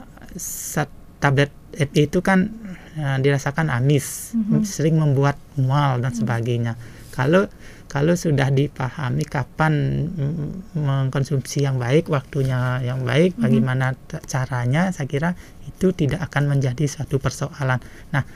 tablet 1.21 1.53
FE 1.73 2.09
itu 2.09 2.19
kan 2.25 2.51
uh, 2.97 3.19
dirasakan 3.21 3.69
amis, 3.69 4.33
Mhm. 4.35 4.65
sering 4.65 4.97
membuat 4.97 5.37
mual 5.55 6.01
dan 6.01 6.13
sebagainya. 6.13 6.75
Kalau 7.13 7.47
kalau 7.87 8.19
sudah 8.19 8.51
dipahami 8.51 9.23
kapan 9.23 9.73
mengkonsumsi 10.75 11.63
yang 11.63 11.79
baik, 11.79 12.11
waktunya 12.11 12.83
yang 12.83 13.07
baik, 13.07 13.39
bagaimana 13.39 13.95
t- 13.95 14.19
caranya, 14.27 14.91
saya 14.91 15.07
kira 15.07 15.31
itu 15.63 15.95
tidak 15.95 16.27
akan 16.27 16.51
menjadi 16.59 16.91
suatu 16.91 17.23
persoalan. 17.23 17.79
Nah, 18.11 18.27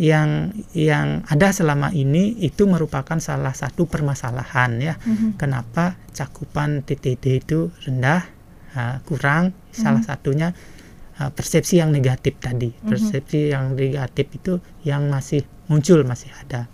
yang 0.00 0.56
yang 0.72 1.20
ada 1.28 1.52
selama 1.52 1.92
ini 1.92 2.40
itu 2.40 2.64
merupakan 2.64 3.20
salah 3.20 3.52
satu 3.52 3.84
permasalahan 3.84 4.80
ya. 4.80 4.94
Mhm. 5.04 5.36
Kenapa 5.36 6.00
cakupan 6.16 6.80
TTD 6.80 7.44
itu 7.44 7.68
rendah, 7.84 8.24
uh, 8.72 8.96
kurang? 9.04 9.52
Salah 9.72 10.00
satunya 10.00 10.56
uh, 11.20 11.30
persepsi 11.32 11.80
yang 11.80 11.92
negatif 11.92 12.40
tadi. 12.40 12.72
Persepsi 12.72 13.52
yang 13.52 13.76
negatif 13.76 14.32
itu 14.32 14.52
yang 14.84 15.12
masih 15.12 15.44
muncul 15.68 16.00
masih 16.08 16.32
ada. 16.40 16.68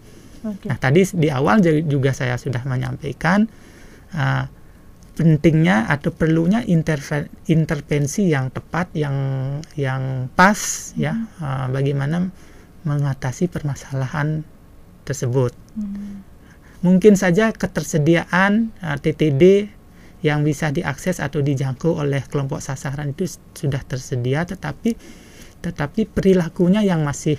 Oke. 0.46 0.70
Nah, 0.70 0.78
tadi 0.78 1.02
di 1.18 1.28
awal 1.34 1.58
ju- 1.58 1.82
juga 1.82 2.14
saya 2.14 2.38
sudah 2.38 2.62
menyampaikan 2.62 3.50
uh, 4.14 4.46
pentingnya 5.18 5.90
atau 5.90 6.14
perlunya 6.14 6.62
interve- 6.62 7.26
intervensi 7.50 8.30
yang 8.30 8.54
tepat, 8.54 8.94
yang 8.94 9.16
yang 9.74 10.30
pas, 10.38 10.94
ya, 10.94 11.18
uh, 11.42 11.66
bagaimana 11.74 12.30
mengatasi 12.86 13.50
permasalahan 13.50 14.46
tersebut. 15.08 15.56
Mhm. 15.74 16.26
Mungkin 16.78 17.18
saja 17.18 17.50
ketersediaan 17.50 18.70
uh, 18.84 18.94
TTD 19.00 19.72
yang 20.22 20.42
bisa 20.42 20.70
diakses 20.70 21.18
atau 21.22 21.42
dijangkau 21.42 21.98
oleh 21.98 22.22
kelompok 22.26 22.62
sasaran 22.62 23.14
itu 23.14 23.26
sudah 23.54 23.82
tersedia, 23.82 24.46
tetapi 24.46 24.94
tetapi 25.58 26.06
perilakunya 26.06 26.86
yang 26.86 27.02
masih 27.02 27.38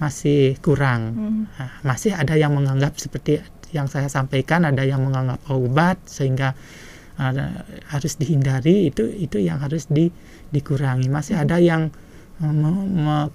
masih 0.00 0.56
kurang. 0.64 1.12
Mhm. 1.12 1.42
Nah, 1.60 1.70
masih 1.84 2.16
ada 2.16 2.32
yang 2.36 2.56
menganggap 2.56 2.96
seperti 2.96 3.44
yang 3.70 3.86
saya 3.86 4.08
sampaikan, 4.08 4.64
ada 4.64 4.82
yang 4.82 5.04
menganggap 5.04 5.44
obat 5.52 6.00
sehingga 6.08 6.56
uh, 7.20 7.32
harus 7.92 8.16
dihindari 8.16 8.88
itu 8.88 9.04
itu 9.06 9.36
yang 9.36 9.60
harus 9.60 9.86
di, 9.92 10.08
dikurangi. 10.48 11.12
Masih 11.12 11.36
ada 11.36 11.60
yang 11.60 11.92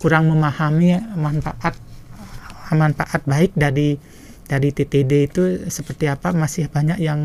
kurang 0.02 0.34
memahami 0.34 0.98
manfaat 1.14 1.78
manfaat 2.74 3.22
baik 3.30 3.54
dari 3.54 3.96
dari 4.46 4.70
TTD 4.70 5.12
itu 5.26 5.42
seperti 5.70 6.06
apa 6.06 6.30
masih 6.34 6.70
banyak 6.70 7.02
yang 7.02 7.18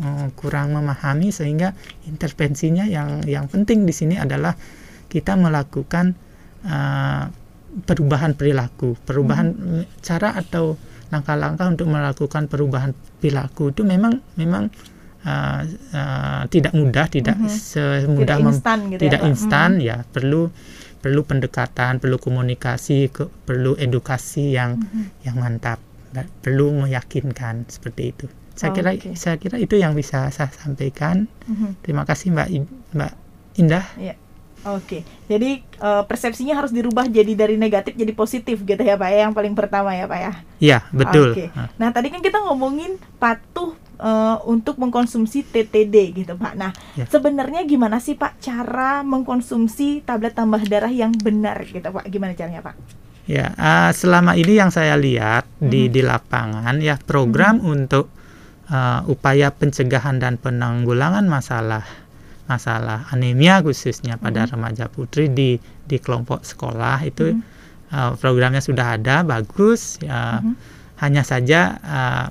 uh, 0.00 0.28
kurang 0.32 0.72
memahami 0.72 1.28
sehingga 1.28 1.76
intervensinya 2.08 2.88
yang 2.88 3.20
yang 3.28 3.44
penting 3.48 3.84
di 3.84 3.92
sini 3.92 4.16
adalah 4.16 4.56
kita 5.12 5.36
melakukan 5.36 6.16
uh, 6.64 7.28
perubahan 7.84 8.32
perilaku, 8.32 8.96
perubahan 9.04 9.52
mm, 9.52 9.84
cara 10.00 10.32
atau 10.36 10.76
langkah-langkah 11.12 11.68
untuk 11.68 11.92
melakukan 11.92 12.48
perubahan 12.48 12.96
perilaku 13.20 13.76
itu 13.76 13.84
memang 13.84 14.16
memang 14.40 14.72
uh, 15.28 15.60
uh, 15.92 16.42
tidak 16.48 16.72
mudah, 16.72 17.04
tidak 17.12 17.36
Mhm. 17.36 17.48
semudah 17.52 18.36
Tidak 18.40 18.48
instan 18.48 18.78
gitu 18.88 18.96
ya, 18.96 19.02
tidak 19.04 19.20
Pak? 19.20 19.28
instan 19.28 19.70
ya 19.80 19.96
perlu 20.08 20.48
perlu 21.02 21.26
pendekatan, 21.26 21.98
perlu 21.98 22.16
komunikasi, 22.16 23.10
ke- 23.10 23.26
perlu 23.42 23.74
edukasi 23.74 24.54
yang 24.54 24.78
Mhm. 24.78 25.26
yang 25.26 25.36
mantap, 25.36 25.82
dan 26.14 26.30
perlu 26.38 26.70
meyakinkan 26.78 27.66
seperti 27.66 28.02
itu. 28.08 28.26
Saya 28.54 28.70
kira 28.70 28.94
Oke. 28.94 29.18
saya 29.18 29.36
kira 29.36 29.58
itu 29.58 29.74
yang 29.74 29.92
bisa 29.92 30.30
saya 30.30 30.48
sampaikan. 30.48 31.26
Mhm. 31.44 31.82
Terima 31.82 32.06
kasih 32.06 32.30
Mbak 32.30 32.48
In- 32.48 32.70
Mbak 32.92 33.12
Indah. 33.58 33.86
Iya. 33.98 34.14
Oke, 34.62 35.02
jadi 35.26 35.58
eh, 35.58 36.02
persepsinya 36.06 36.54
harus 36.54 36.70
dirubah 36.70 37.10
jadi 37.10 37.34
dari 37.34 37.58
negatif 37.58 37.98
jadi 37.98 38.14
positif 38.14 38.62
gitu 38.62 38.78
ya 38.78 38.94
Pak 38.94 39.08
ya, 39.10 39.26
yang 39.26 39.34
paling 39.34 39.58
pertama 39.58 39.90
ya 39.90 40.06
Pak 40.06 40.20
ya. 40.22 40.32
Iya, 40.62 40.78
betul. 40.94 41.34
Oke. 41.34 41.50
Nah, 41.50 41.66
Nah 41.74 41.90
tadi 41.90 42.14
kan 42.14 42.22
kita 42.22 42.38
ngomongin 42.38 42.94
patuh 43.18 43.74
eh, 44.02 44.36
untuk 44.44 44.76
mengkonsumsi 44.76 45.46
TTD 45.46 45.96
gitu 46.12 46.34
Pak. 46.34 46.52
Nah 46.58 46.74
Ya. 46.92 47.06
sebenarnya 47.06 47.62
gimana 47.62 48.02
sih 48.02 48.18
Pak 48.18 48.42
cara 48.42 49.00
mengkonsumsi 49.00 50.02
tablet 50.02 50.34
tambah 50.34 50.58
darah 50.66 50.90
yang 50.90 51.14
benar 51.14 51.62
gitu 51.62 51.86
Pak? 51.86 52.10
Gimana 52.10 52.34
caranya 52.34 52.60
Pak? 52.60 52.74
Ya, 53.22 53.54
ah, 53.54 53.94
selama 53.94 54.34
ini 54.34 54.58
yang 54.58 54.74
saya 54.74 54.98
lihat 54.98 55.46
di 55.56 55.86
Mhm. 55.86 55.92
di 55.94 56.00
lapangan 56.02 56.74
ya 56.78 56.98
program 56.98 57.62
untuk 57.62 58.10
ah, 58.66 59.04
upaya 59.06 59.52
pencegahan 59.52 60.16
dan 60.16 60.34
penanggulangan 60.36 61.22
masalah 61.24 61.84
masalah 62.44 63.06
anemia 63.08 63.60
khususnya 63.60 64.16
pada 64.16 64.44
remaja 64.44 64.88
putri 64.88 65.30
di 65.30 65.56
di 65.86 65.96
kelompok 65.96 66.42
sekolah 66.42 66.98
itu 67.04 67.30
Mhm. 67.30 67.40
ah, 67.90 68.12
programnya 68.16 68.58
sudah 68.58 68.96
ada 68.96 69.22
bagus 69.22 70.02
ya 70.02 70.42
Mhm. 70.42 70.54
hanya 70.98 71.22
saja 71.22 71.60
ah, 71.78 72.26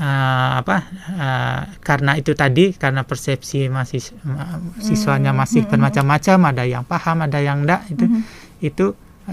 ah, 0.00 0.64
apa 0.64 0.76
ah, 1.20 1.60
karena 1.84 2.16
itu 2.16 2.32
tadi 2.32 2.72
karena 2.72 3.04
persepsi 3.04 3.68
masih 3.68 4.00
ma- 4.24 4.58
siswanya 4.80 5.36
masih 5.36 5.68
Mhm. 5.68 5.70
bermacam-macam 5.76 6.38
ada 6.56 6.64
yang 6.64 6.82
paham 6.88 7.28
ada 7.28 7.38
yang 7.38 7.62
enggak 7.68 7.84
itu 7.92 8.04
Mhm. 8.08 8.20
itu 8.64 8.86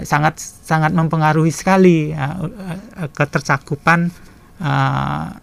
sangat 0.05 0.37
sangat 0.37 0.93
mempengaruhi 0.93 1.49
sekali 1.49 2.13
uh, 2.13 2.45
uh, 2.45 2.79
uh, 3.01 3.09
ketercakupan 3.15 4.13
uh, 4.61 5.33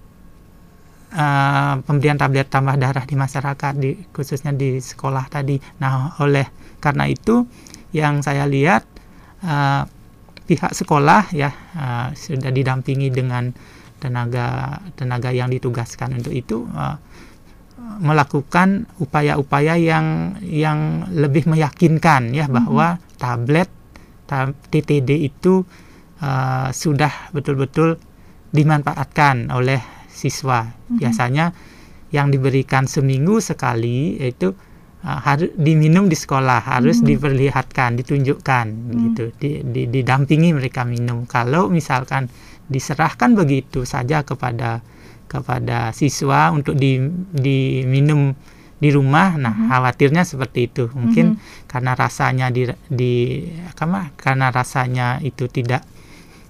uh, 1.11 1.75
pemberian 1.83 2.15
tablet 2.15 2.47
tambah 2.47 2.79
darah 2.79 3.03
di 3.03 3.19
masyarakat 3.19 3.73
di 3.75 3.99
khususnya 4.15 4.55
di 4.55 4.79
sekolah 4.79 5.27
tadi. 5.27 5.59
Nah, 5.83 6.15
oleh 6.23 6.47
karena 6.79 7.09
itu 7.11 7.47
yang 7.91 8.23
saya 8.23 8.47
lihat 8.47 8.87
uh, 9.43 9.87
pihak 10.45 10.71
sekolah 10.77 11.33
ya 11.33 11.51
uh, 11.75 12.09
sudah 12.15 12.53
didampingi 12.53 13.09
dengan 13.11 13.51
tenaga 14.05 14.77
tenaga 15.01 15.33
yang 15.33 15.49
ditugaskan 15.49 16.21
untuk 16.21 16.37
itu 16.37 16.69
uh, 16.77 17.01
melakukan 18.05 18.85
upaya-upaya 19.01 19.81
yang 19.81 20.37
yang 20.45 21.09
lebih 21.09 21.49
meyakinkan 21.49 22.37
ya 22.37 22.45
bahwa 22.53 23.01
tablet 23.17 23.73
ta- 24.29 24.53
TTD 24.53 25.25
itu 25.25 25.65
uh, 26.21 26.69
sudah 26.69 27.33
betul-betul 27.33 27.97
dimanfaatkan 28.53 29.49
oleh 29.51 29.81
siswa. 30.13 30.69
Biasanya 30.87 31.51
yang 32.15 32.31
diberikan 32.31 32.87
seminggu 32.87 33.43
sekali 33.43 34.23
itu 34.23 34.55
uh, 35.03 35.19
harus 35.27 35.51
diminum 35.59 36.07
di 36.07 36.15
sekolah, 36.15 36.63
harus 36.63 37.03
diperlihatkan, 37.03 37.99
ditunjukkan 37.99 38.67
gitu, 39.11 39.25
di, 39.37 39.51
di- 39.67 39.89
didampingi 39.91 40.55
mereka 40.55 40.87
minum. 40.87 41.27
Kalau 41.27 41.67
misalkan 41.69 42.31
diserahkan 42.69 43.37
begitu 43.37 43.85
saja 43.85 44.25
kepada 44.25 44.81
kepada 45.25 45.91
siswa 45.91 46.53
untuk 46.55 46.77
di, 46.79 47.01
diminum 47.33 48.37
di 48.79 48.89
rumah, 48.93 49.35
nah 49.41 49.55
khawatirnya 49.73 50.23
seperti 50.29 50.69
itu. 50.69 50.93
Mungkin 50.93 51.41
karena 51.67 51.97
rasanya 51.97 52.53
di, 52.53 52.69
di 52.91 53.43
apa, 53.75 54.13
karena 54.15 54.53
rasanya 54.53 55.19
itu 55.25 55.49
tidak 55.49 55.83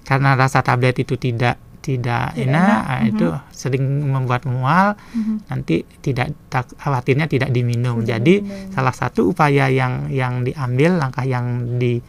karena 0.05 0.37
rasa 0.37 0.61
tablet 0.61 1.01
itu 1.01 1.17
tidak 1.17 1.57
tidak 1.85 2.33
Tidak 2.33 2.49
enak, 2.49 2.81
enak, 2.81 2.99
mhm. 3.01 3.09
itu 3.13 3.27
sering 3.53 3.85
membuat 4.09 4.41
mual, 4.49 4.97
Mhm. 5.13 5.49
nanti 5.53 5.85
tidak 6.01 6.33
tak, 6.49 6.73
khawatirnya 6.81 7.29
tidak 7.29 7.53
diminum. 7.53 8.01
Tidak 8.01 8.09
Jadi 8.09 8.35
diminum. 8.41 8.73
salah 8.73 8.93
satu 8.93 9.29
upaya 9.29 9.69
yang 9.69 10.09
yang 10.09 10.41
diambil 10.41 10.97
langkah 10.97 11.21
yang 11.25 11.77
di 11.77 12.01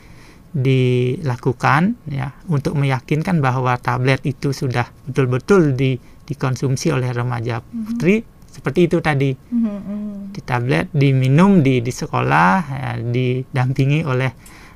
dilakukan 0.57 2.01
ya 2.09 2.33
untuk 2.49 2.81
meyakinkan 2.81 3.45
bahwa 3.45 3.77
tablet 3.77 4.25
itu 4.25 4.57
sudah 4.57 4.88
betul-betul 5.05 5.77
di, 5.77 6.01
dikonsumsi 6.25 6.97
oleh 6.97 7.12
remaja 7.12 7.61
putri 7.61 8.25
seperti 8.49 8.88
itu 8.88 9.05
tadi. 9.05 9.37
Mhm. 9.37 10.33
di 10.33 10.40
tablet 10.45 10.88
diminum 10.92 11.61
di 11.64 11.81
di 11.81 11.92
sekolah 11.92 12.53
ya, 12.69 12.90
didampingi 13.01 14.05
oleh 14.05 14.33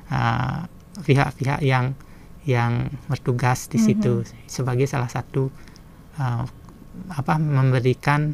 uh, 0.09 0.65
pihak-pihak 1.01 1.61
yang 1.65 1.93
yang 2.45 2.89
bertugas 3.05 3.69
di 3.69 3.77
situ 3.77 4.25
sebagai 4.49 4.89
salah 4.89 5.09
satu 5.09 5.53
uh, 6.17 6.45
apa 7.13 7.37
memberikan 7.37 8.33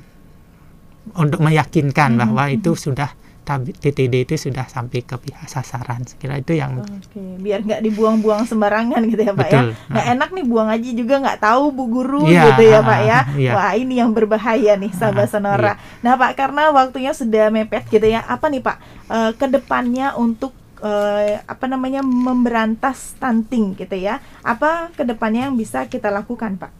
untuk 1.15 1.39
meyakinkan 1.43 2.15
Mhm, 2.15 2.19
bahwa 2.19 2.43
itu 2.51 2.75
sudah 2.75 3.11
TTD 3.47 4.13
itu 4.21 4.35
sudah 4.37 4.67
sampai 4.67 4.99
ke 5.01 5.15
pihak 5.15 5.47
sasaran. 5.47 6.03
Sekira 6.03 6.35
itu 6.35 6.51
yang 6.51 6.77
Oke, 6.77 7.17
biar 7.39 7.63
nggak 7.63 7.79
dibuang-buang 7.81 8.43
sembarangan 8.43 8.99
gitu 9.05 9.21
ya 9.21 9.31
Pak 9.31 9.47
ya. 9.47 9.61
betul. 9.63 9.67
Nggak 9.87 10.05
enak 10.11 10.29
nih 10.31 10.45
buang 10.45 10.69
aja 10.69 10.89
juga 10.91 11.15
nggak 11.17 11.39
tahu 11.39 11.63
bu 11.69 11.83
guru 11.87 12.21
Iya, 12.25 12.43
gitu 12.51 12.63
ya 12.65 12.79
Pak 12.81 12.99
ya. 13.01 13.19
iya. 13.35 13.51
Wah 13.53 13.71
ini 13.73 13.93
yang 13.95 14.11
berbahaya 14.11 14.75
nih 14.75 14.91
sahabat 14.91 15.25
Ah, 15.25 15.31
sonora. 15.31 15.73
Nah 16.01 16.13
Pak 16.13 16.31
karena 16.33 16.69
waktunya 16.69 17.11
sudah 17.11 17.47
mepet 17.47 17.87
gitu 17.87 18.03
ya. 18.03 18.21
Apa 18.21 18.47
nih 18.47 18.59
Pak 18.59 18.77
eh, 19.07 19.31
ke 19.33 19.47
depannya 19.47 20.11
untuk 20.13 20.51
eh, 20.79 21.39
apa 21.41 21.65
namanya 21.65 22.01
memberantas 22.01 23.13
stunting 23.13 23.73
gitu 23.73 23.95
ya? 23.95 24.19
Apa 24.41 24.91
ke 24.91 25.01
depannya 25.01 25.47
yang 25.47 25.55
bisa 25.55 25.85
kita 25.85 26.07
lakukan 26.07 26.55
Pak? 26.55 26.71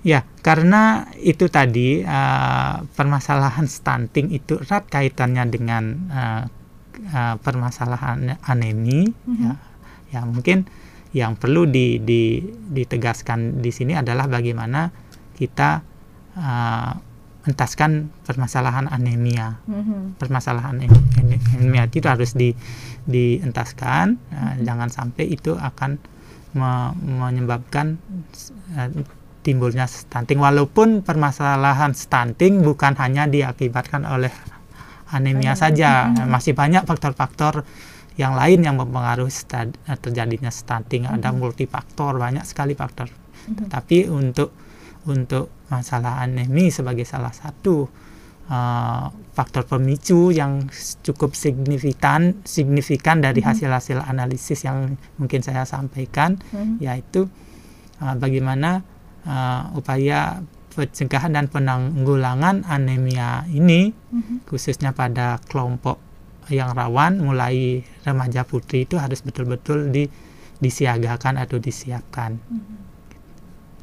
Ya, 0.00 0.24
karena 0.40 1.12
itu 1.20 1.52
tadi 1.52 2.00
uh, 2.00 2.88
permasalahan 2.96 3.68
stunting 3.68 4.32
itu 4.32 4.56
erat 4.64 4.88
kaitannya 4.88 5.44
dengan 5.52 5.84
uh, 6.08 6.42
uh, 7.12 7.36
permasalahan 7.36 8.40
anemi. 8.40 9.12
Mhm. 9.28 9.44
Ya, 9.44 9.52
ya 10.08 10.20
mungkin 10.24 10.64
yang 11.12 11.36
perlu 11.36 11.68
di, 11.68 12.00
di, 12.00 12.40
ditegaskan 12.72 13.60
di 13.60 13.68
sini 13.68 13.92
adalah 13.92 14.24
bagaimana 14.24 14.88
kita 15.36 15.84
uh, 16.38 16.92
entaskan 17.44 18.08
permasalahan 18.24 18.88
anemia. 18.88 19.60
Mhm. 19.68 20.16
Permasalahan 20.16 20.80
em- 20.80 21.08
em- 21.20 21.44
anemia 21.60 21.92
itu 21.92 22.08
harus 22.08 22.32
di, 22.32 22.56
dientaskan, 23.04 24.16
uh, 24.32 24.54
jangan 24.64 24.88
sampai 24.88 25.28
itu 25.28 25.60
akan 25.60 26.00
me- 26.56 26.96
menyebabkan 27.04 28.00
uh, 28.80 28.88
timbulnya 29.50 29.90
stunting. 29.90 30.38
Walaupun 30.38 31.02
permasalahan 31.02 31.90
stunting 31.90 32.62
bukan 32.62 32.94
hanya 33.02 33.26
diakibatkan 33.26 34.06
oleh 34.06 34.30
anemia 35.10 35.58
saja 35.58 36.06
masih 36.30 36.54
banyak 36.54 36.86
faktor-faktor 36.86 37.66
yang 38.14 38.38
lain 38.38 38.62
yang 38.62 38.78
mempengaruhi 38.78 39.32
sta- 39.34 39.74
terjadinya 39.98 40.54
stunting. 40.54 41.10
Ada 41.10 41.34
multifaktor 41.34 42.14
banyak 42.14 42.46
sekali 42.46 42.78
faktor. 42.78 43.10
Tetapi 43.50 44.06
untuk 44.06 44.54
untuk 45.10 45.66
masalah 45.66 46.20
anemi 46.20 46.68
sebagai 46.68 47.08
salah 47.08 47.32
satu 47.32 47.88
uh, 48.52 49.04
faktor 49.32 49.64
pemicu 49.64 50.28
yang 50.28 50.68
cukup 51.00 51.32
signifikan 51.32 52.44
signifikan 52.44 53.24
dari 53.24 53.40
hasil-hasil 53.40 54.04
analisis 54.04 54.60
yang 54.62 54.94
mungkin 55.16 55.40
saya 55.40 55.64
sampaikan 55.64 56.36
Mhm. 56.52 56.84
yaitu 56.84 57.32
uh, 58.04 58.14
bagaimana 58.14 58.84
uh, 59.22 59.72
upaya 59.72 60.40
pencegahan 60.70 61.32
dan 61.32 61.46
penanggulangan 61.46 62.62
anemia 62.64 63.42
ini 63.48 63.90
Mhm. 63.90 64.44
khususnya 64.44 64.90
pada 64.90 65.38
kelompok 65.42 65.98
yang 66.48 66.70
rawan 66.70 67.18
mulai 67.18 67.78
remaja 68.00 68.42
putri 68.42 68.82
itu 68.82 68.94
harus 68.94 69.20
betul-betul 69.20 69.86
di, 69.88 70.10
disiagakan 70.56 71.36
atau 71.36 71.56
disiapkan. 71.56 72.42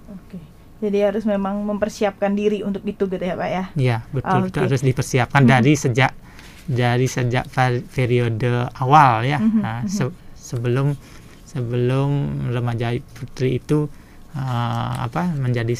Oke. 0.10 0.39
Jadi 0.78 0.97
harus 1.02 1.23
memang 1.23 1.63
mempersiapkan 1.63 2.32
diri 2.32 2.62
untuk 2.62 2.84
itu 2.84 3.08
gitu 3.08 3.19
ya 3.19 3.34
Pak 3.34 3.50
ya. 3.50 3.63
Ya, 3.73 3.97
betul 4.10 4.47
itu 4.47 4.58
Oke. 4.58 4.65
harus 4.67 4.82
dipersiapkan 4.82 5.43
dari 5.43 5.73
sejak 5.73 6.12
dari 6.65 7.08
sejak 7.08 7.47
per- 7.47 7.84
periode 7.86 8.52
awal 8.76 9.23
ya. 9.23 9.39
Mhm, 9.39 9.60
Nah, 9.60 9.82
se- 9.88 10.13
sebelum 10.36 10.93
sebelum 11.47 12.10
remaja 12.52 12.91
putri 13.12 13.58
itu 13.58 13.88
uh, 14.38 15.10
apa 15.10 15.34
menjadi 15.34 15.73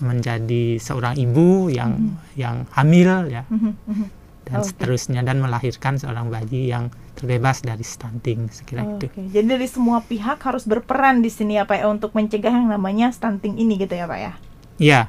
menjadi 0.00 0.80
seorang 0.80 1.14
ibu 1.20 1.68
yang 1.68 2.16
yang 2.34 2.64
hamil 2.72 3.28
ya 3.28 3.44
Mhm, 3.52 3.72
mhm. 3.84 4.06
dan 4.48 4.58
Oke. 4.58 4.68
seterusnya 4.72 5.20
dan 5.22 5.38
melahirkan 5.38 6.00
seorang 6.00 6.32
bayi 6.32 6.72
yang 6.72 6.88
terbebas 7.14 7.62
dari 7.62 7.84
stunting 7.84 8.48
sekira 8.50 8.82
itu. 8.82 9.06
Oke, 9.06 9.22
jadi 9.30 9.46
dari 9.46 9.68
semua 9.68 10.00
pihak 10.02 10.40
harus 10.42 10.64
berperan 10.66 11.20
di 11.20 11.30
sini 11.30 11.60
ya 11.60 11.68
Pak 11.68 11.76
ya 11.78 11.86
untuk 11.86 12.10
mencegah 12.16 12.50
yang 12.50 12.66
namanya 12.66 13.12
stunting 13.12 13.60
ini 13.60 13.78
gitu 13.78 13.94
ya 13.94 14.08
Pak 14.08 14.18
ya. 14.18 14.32
Ya, 14.80 15.00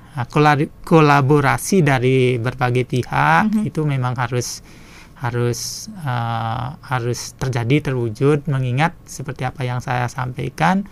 kolaborasi 0.86 1.82
dari 1.82 2.38
berbagai 2.38 2.86
pihak 2.86 3.50
Mhm. 3.50 3.64
itu 3.66 3.82
memang 3.88 4.14
harus 4.20 4.62
harus 5.18 5.88
uh, 6.04 6.76
harus 6.84 7.32
terjadi 7.40 7.90
terwujud 7.90 8.44
mengingat 8.52 8.92
seperti 9.08 9.48
apa 9.48 9.64
yang 9.64 9.80
saya 9.80 10.12
sampaikan 10.12 10.84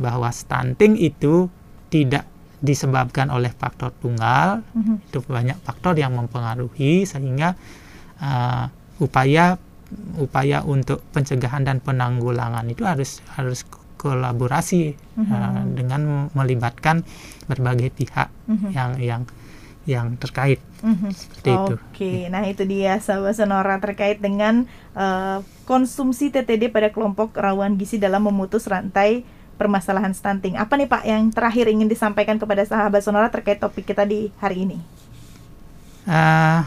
bahwa 0.00 0.32
stunting 0.32 0.96
itu 0.96 1.52
tidak 1.92 2.24
disebabkan 2.60 3.28
oleh 3.28 3.52
faktor 3.52 3.92
tunggal 4.00 4.64
Mhm. 4.76 4.94
itu 5.08 5.18
banyak 5.24 5.56
faktor 5.64 5.96
yang 5.96 6.12
mempengaruhi 6.12 7.08
sehingga 7.08 7.56
uh, 8.20 8.68
upaya 9.00 9.56
upaya 10.20 10.62
untuk 10.62 11.00
pencegahan 11.10 11.64
dan 11.64 11.80
penanggulangan 11.80 12.62
itu 12.68 12.84
harus 12.84 13.24
harus 13.34 13.64
kolaborasi 13.96 14.96
uh, 14.96 15.20
Mhm. 15.20 15.76
dengan 15.76 16.00
melibatkan 16.32 17.04
berbagai 17.48 17.92
pihak 17.92 18.28
Mhm. 18.48 18.68
yang 18.72 18.90
yang 19.00 19.22
yang 19.88 20.06
terkait 20.20 20.60
Mhm. 20.84 21.08
seperti 21.10 21.50
itu. 21.50 21.74
Oke, 21.80 22.12
nah 22.28 22.44
itu 22.44 22.68
dia 22.68 23.00
sahabat 23.00 23.34
sonora 23.34 23.80
terkait 23.80 24.20
dengan 24.20 24.68
eh, 24.90 25.38
konsumsi 25.64 26.28
TTD 26.28 26.68
pada 26.68 26.90
kelompok 26.90 27.32
rawan 27.32 27.78
gizi 27.78 27.96
dalam 27.96 28.26
memutus 28.26 28.66
rantai 28.66 29.22
permasalahan 29.60 30.16
stunting. 30.16 30.56
Apa 30.56 30.80
nih 30.80 30.88
Pak 30.88 31.04
yang 31.04 31.28
terakhir 31.28 31.68
ingin 31.68 31.84
disampaikan 31.84 32.40
kepada 32.40 32.64
sahabat 32.64 33.04
sonora 33.04 33.28
terkait 33.28 33.60
topik 33.60 33.84
kita 33.84 34.08
di 34.08 34.32
hari 34.40 34.64
ini? 34.64 34.80
Uh, 36.08 36.64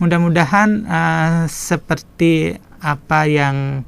mudah-mudahan 0.00 0.88
uh, 0.88 1.44
seperti 1.44 2.56
apa 2.80 3.28
yang 3.28 3.84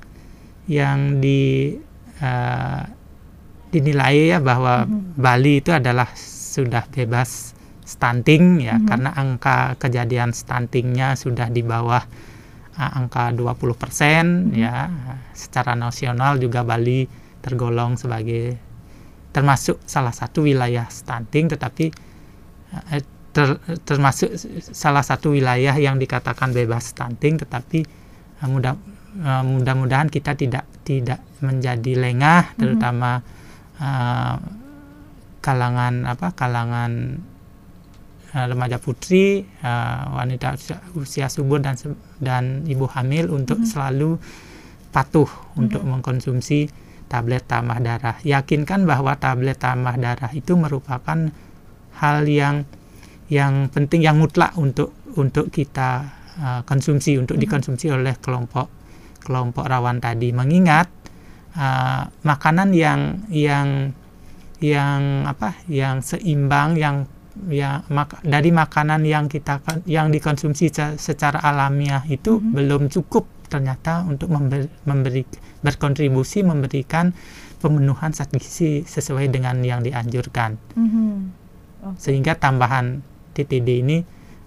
yang 0.69 1.25
di 1.25 1.75
uh, 2.21 2.85
dinilai 3.73 4.37
ya 4.37 4.39
bahwa 4.39 4.85
Bali 5.17 5.65
itu 5.65 5.73
adalah 5.75 6.13
sudah 6.15 6.87
bebas 6.93 7.57
stunting 7.83 8.63
ya 8.63 8.79
Mhm. 8.79 8.87
karena 8.87 9.11
angka 9.17 9.75
kejadian 9.81 10.31
stuntingnya 10.31 11.19
sudah 11.19 11.51
di 11.51 11.67
bawah 11.67 12.05
uh, 12.79 12.91
angka 13.01 13.35
20% 13.35 14.55
ya 14.55 14.89
secara 15.35 15.75
nasional 15.75 16.39
juga 16.39 16.63
Bali 16.63 17.24
tergolong 17.45 18.01
sebagai 18.01 18.57
termasuk 19.37 19.83
salah 19.85 20.17
satu 20.17 20.49
wilayah 20.49 20.89
stunting 20.89 21.53
tetapi 21.53 21.93
eh, 22.95 23.03
ter- 23.35 23.59
termasuk 23.83 24.31
salah 24.71 25.03
satu 25.03 25.35
wilayah 25.35 25.75
yang 25.75 25.99
dikatakan 25.99 26.55
bebas 26.55 26.95
stunting 26.95 27.43
tetapi 27.43 27.83
eh, 28.41 28.49
mudah 28.49 28.79
eh, 29.19 29.43
mudah-mudahan 29.45 30.09
kita 30.09 30.39
tidak 30.39 30.65
tidak 30.87 31.21
menjadi 31.43 31.93
lengah 31.99 32.55
terutama 32.55 33.21
eh, 33.83 34.37
kalangan 35.43 36.09
apa 36.09 36.33
kalangan 36.33 37.21
remaja 38.35 38.83
putri 38.83 39.47
wanita 40.11 40.59
usia, 40.59 40.77
usia 40.99 41.27
subur 41.31 41.63
dan 41.63 41.79
dan 42.19 42.67
ibu 42.67 42.89
hamil 42.91 43.31
untuk 43.31 43.63
selalu 43.63 44.19
patuh 44.91 45.31
untuk 45.55 45.87
mengkonsumsi 45.87 46.67
tablet 47.15 47.47
tambah 47.47 47.79
darah. 47.79 48.19
Yakinkan 48.27 48.83
bahwa 48.91 49.15
tablet 49.15 49.63
tambah 49.63 49.95
darah 49.95 50.35
itu 50.35 50.59
merupakan 50.59 51.31
hal 52.03 52.27
yang 52.27 52.67
yang 53.31 53.71
penting 53.71 54.03
yang 54.03 54.19
mutlak 54.19 54.51
untuk 54.59 54.91
untuk 55.15 55.55
kita 55.55 56.11
uh, 56.43 56.61
konsumsi 56.67 57.15
untuk 57.15 57.39
dikonsumsi 57.39 57.95
oleh 57.95 58.19
kelompok 58.19 58.67
kelompok 59.23 59.63
rawan 59.63 60.03
tadi. 60.03 60.35
Mengingat 60.35 60.91
uh, 61.55 62.11
makanan 62.27 62.75
yang 62.75 63.31
yang 63.31 63.95
yang 64.59 65.23
apa 65.31 65.55
yang 65.71 66.03
seimbang 66.03 66.75
yang 66.75 67.07
ya 67.51 67.83
mak- 67.91 68.23
dari 68.23 68.51
makanan 68.55 69.03
yang 69.07 69.27
kita 69.31 69.63
yang 69.87 70.11
dikonsumsi 70.11 70.71
se- 70.71 70.99
secara 70.99 71.43
alamiah 71.43 72.03
itu 72.07 72.39
belum 72.43 72.91
cukup 72.91 73.34
ternyata 73.55 74.03
untuk 74.03 74.35
memberi, 74.35 74.67
memberi 74.83 75.23
berkontribusi 75.63 76.43
memberikan 76.43 77.15
pemenuhan 77.63 78.11
zat 78.11 78.35
gizi 78.35 78.83
sesuai 78.83 79.31
dengan 79.31 79.63
yang 79.63 79.81
dianjurkan 79.81 80.59
Mhm. 80.75 81.15
Oke. 81.85 81.97
sehingga 82.03 82.35
tambahan 82.35 82.99
TTD 83.31 83.69
ini 83.87 83.99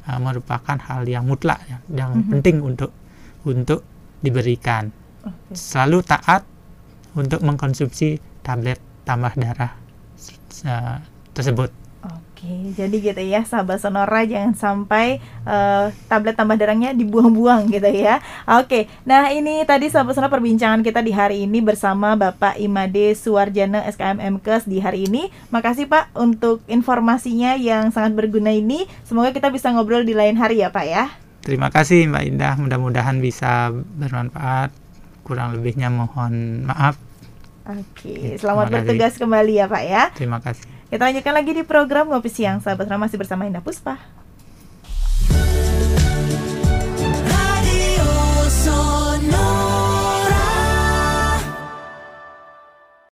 uh, 0.08 0.20
merupakan 0.20 0.76
hal 0.76 1.08
yang 1.08 1.24
mutlak 1.24 1.64
ya, 1.72 1.80
yang 1.88 2.20
Mhm. 2.20 2.28
penting 2.36 2.58
untuk 2.60 2.92
untuk 3.48 3.88
diberikan 4.20 4.92
Oke. 5.24 5.56
selalu 5.56 6.04
taat 6.04 6.44
untuk 7.16 7.40
mengkonsumsi 7.40 8.20
tablet 8.44 8.78
tambah 9.08 9.32
darah 9.40 9.72
uh, 10.68 11.00
tersebut. 11.32 11.72
Oke, 12.38 12.78
jadi 12.78 12.94
gitu 13.02 13.24
ya, 13.26 13.42
sahabat 13.50 13.82
Sonora 13.82 14.22
jangan 14.22 14.54
sampai 14.54 15.18
uh, 15.42 15.90
tablet 16.06 16.38
tambah 16.38 16.54
darahnya 16.54 16.94
dibuang-buang 16.94 17.66
gitu 17.74 17.90
ya. 17.90 18.22
Oke, 18.46 18.86
nah 19.10 19.34
ini 19.34 19.66
tadi 19.66 19.90
sahabat 19.90 20.14
Sonora 20.14 20.30
perbincangan 20.30 20.86
kita 20.86 21.02
di 21.02 21.18
hari 21.18 21.50
ini 21.50 21.66
bersama 21.66 22.14
Bapak 22.14 22.62
Imade 22.62 23.18
Suwarjana 23.18 23.82
SKM 23.90 24.38
MKes 24.38 24.70
di 24.70 24.78
hari 24.78 25.10
ini. 25.10 25.34
Makasih 25.50 25.90
Pak 25.90 26.14
untuk 26.14 26.62
informasinya 26.70 27.58
yang 27.58 27.90
sangat 27.90 28.14
berguna 28.14 28.54
ini. 28.54 28.86
Semoga 29.02 29.34
kita 29.34 29.50
bisa 29.50 29.74
ngobrol 29.74 30.06
di 30.06 30.14
lain 30.14 30.38
hari 30.38 30.62
ya 30.62 30.70
Pak 30.70 30.86
ya. 30.86 31.10
Terima 31.42 31.74
kasih 31.74 32.06
Mbak 32.06 32.22
Indah, 32.22 32.54
mudah-mudahan 32.62 33.18
bisa 33.18 33.74
bermanfaat. 33.74 34.70
Kurang 35.26 35.58
lebihnya 35.58 35.90
mohon 35.90 36.70
maaf. 36.70 37.02
Oke, 37.66 38.38
selamat 38.38 38.70
bertugas 38.70 39.18
kembali 39.18 39.58
ya 39.58 39.66
Pak 39.66 39.84
ya. 39.90 40.14
Terima 40.14 40.38
kasih. 40.38 40.77
Kita 40.88 41.04
lanjutkan 41.04 41.36
lagi 41.36 41.52
di 41.52 41.64
program 41.68 42.08
Ngopi 42.08 42.32
Siang. 42.32 42.64
Sahabat 42.64 42.88
Rama 42.88 43.12
masih 43.12 43.20
bersama 43.20 43.44
Indah 43.44 43.60
Puspa. 43.60 44.00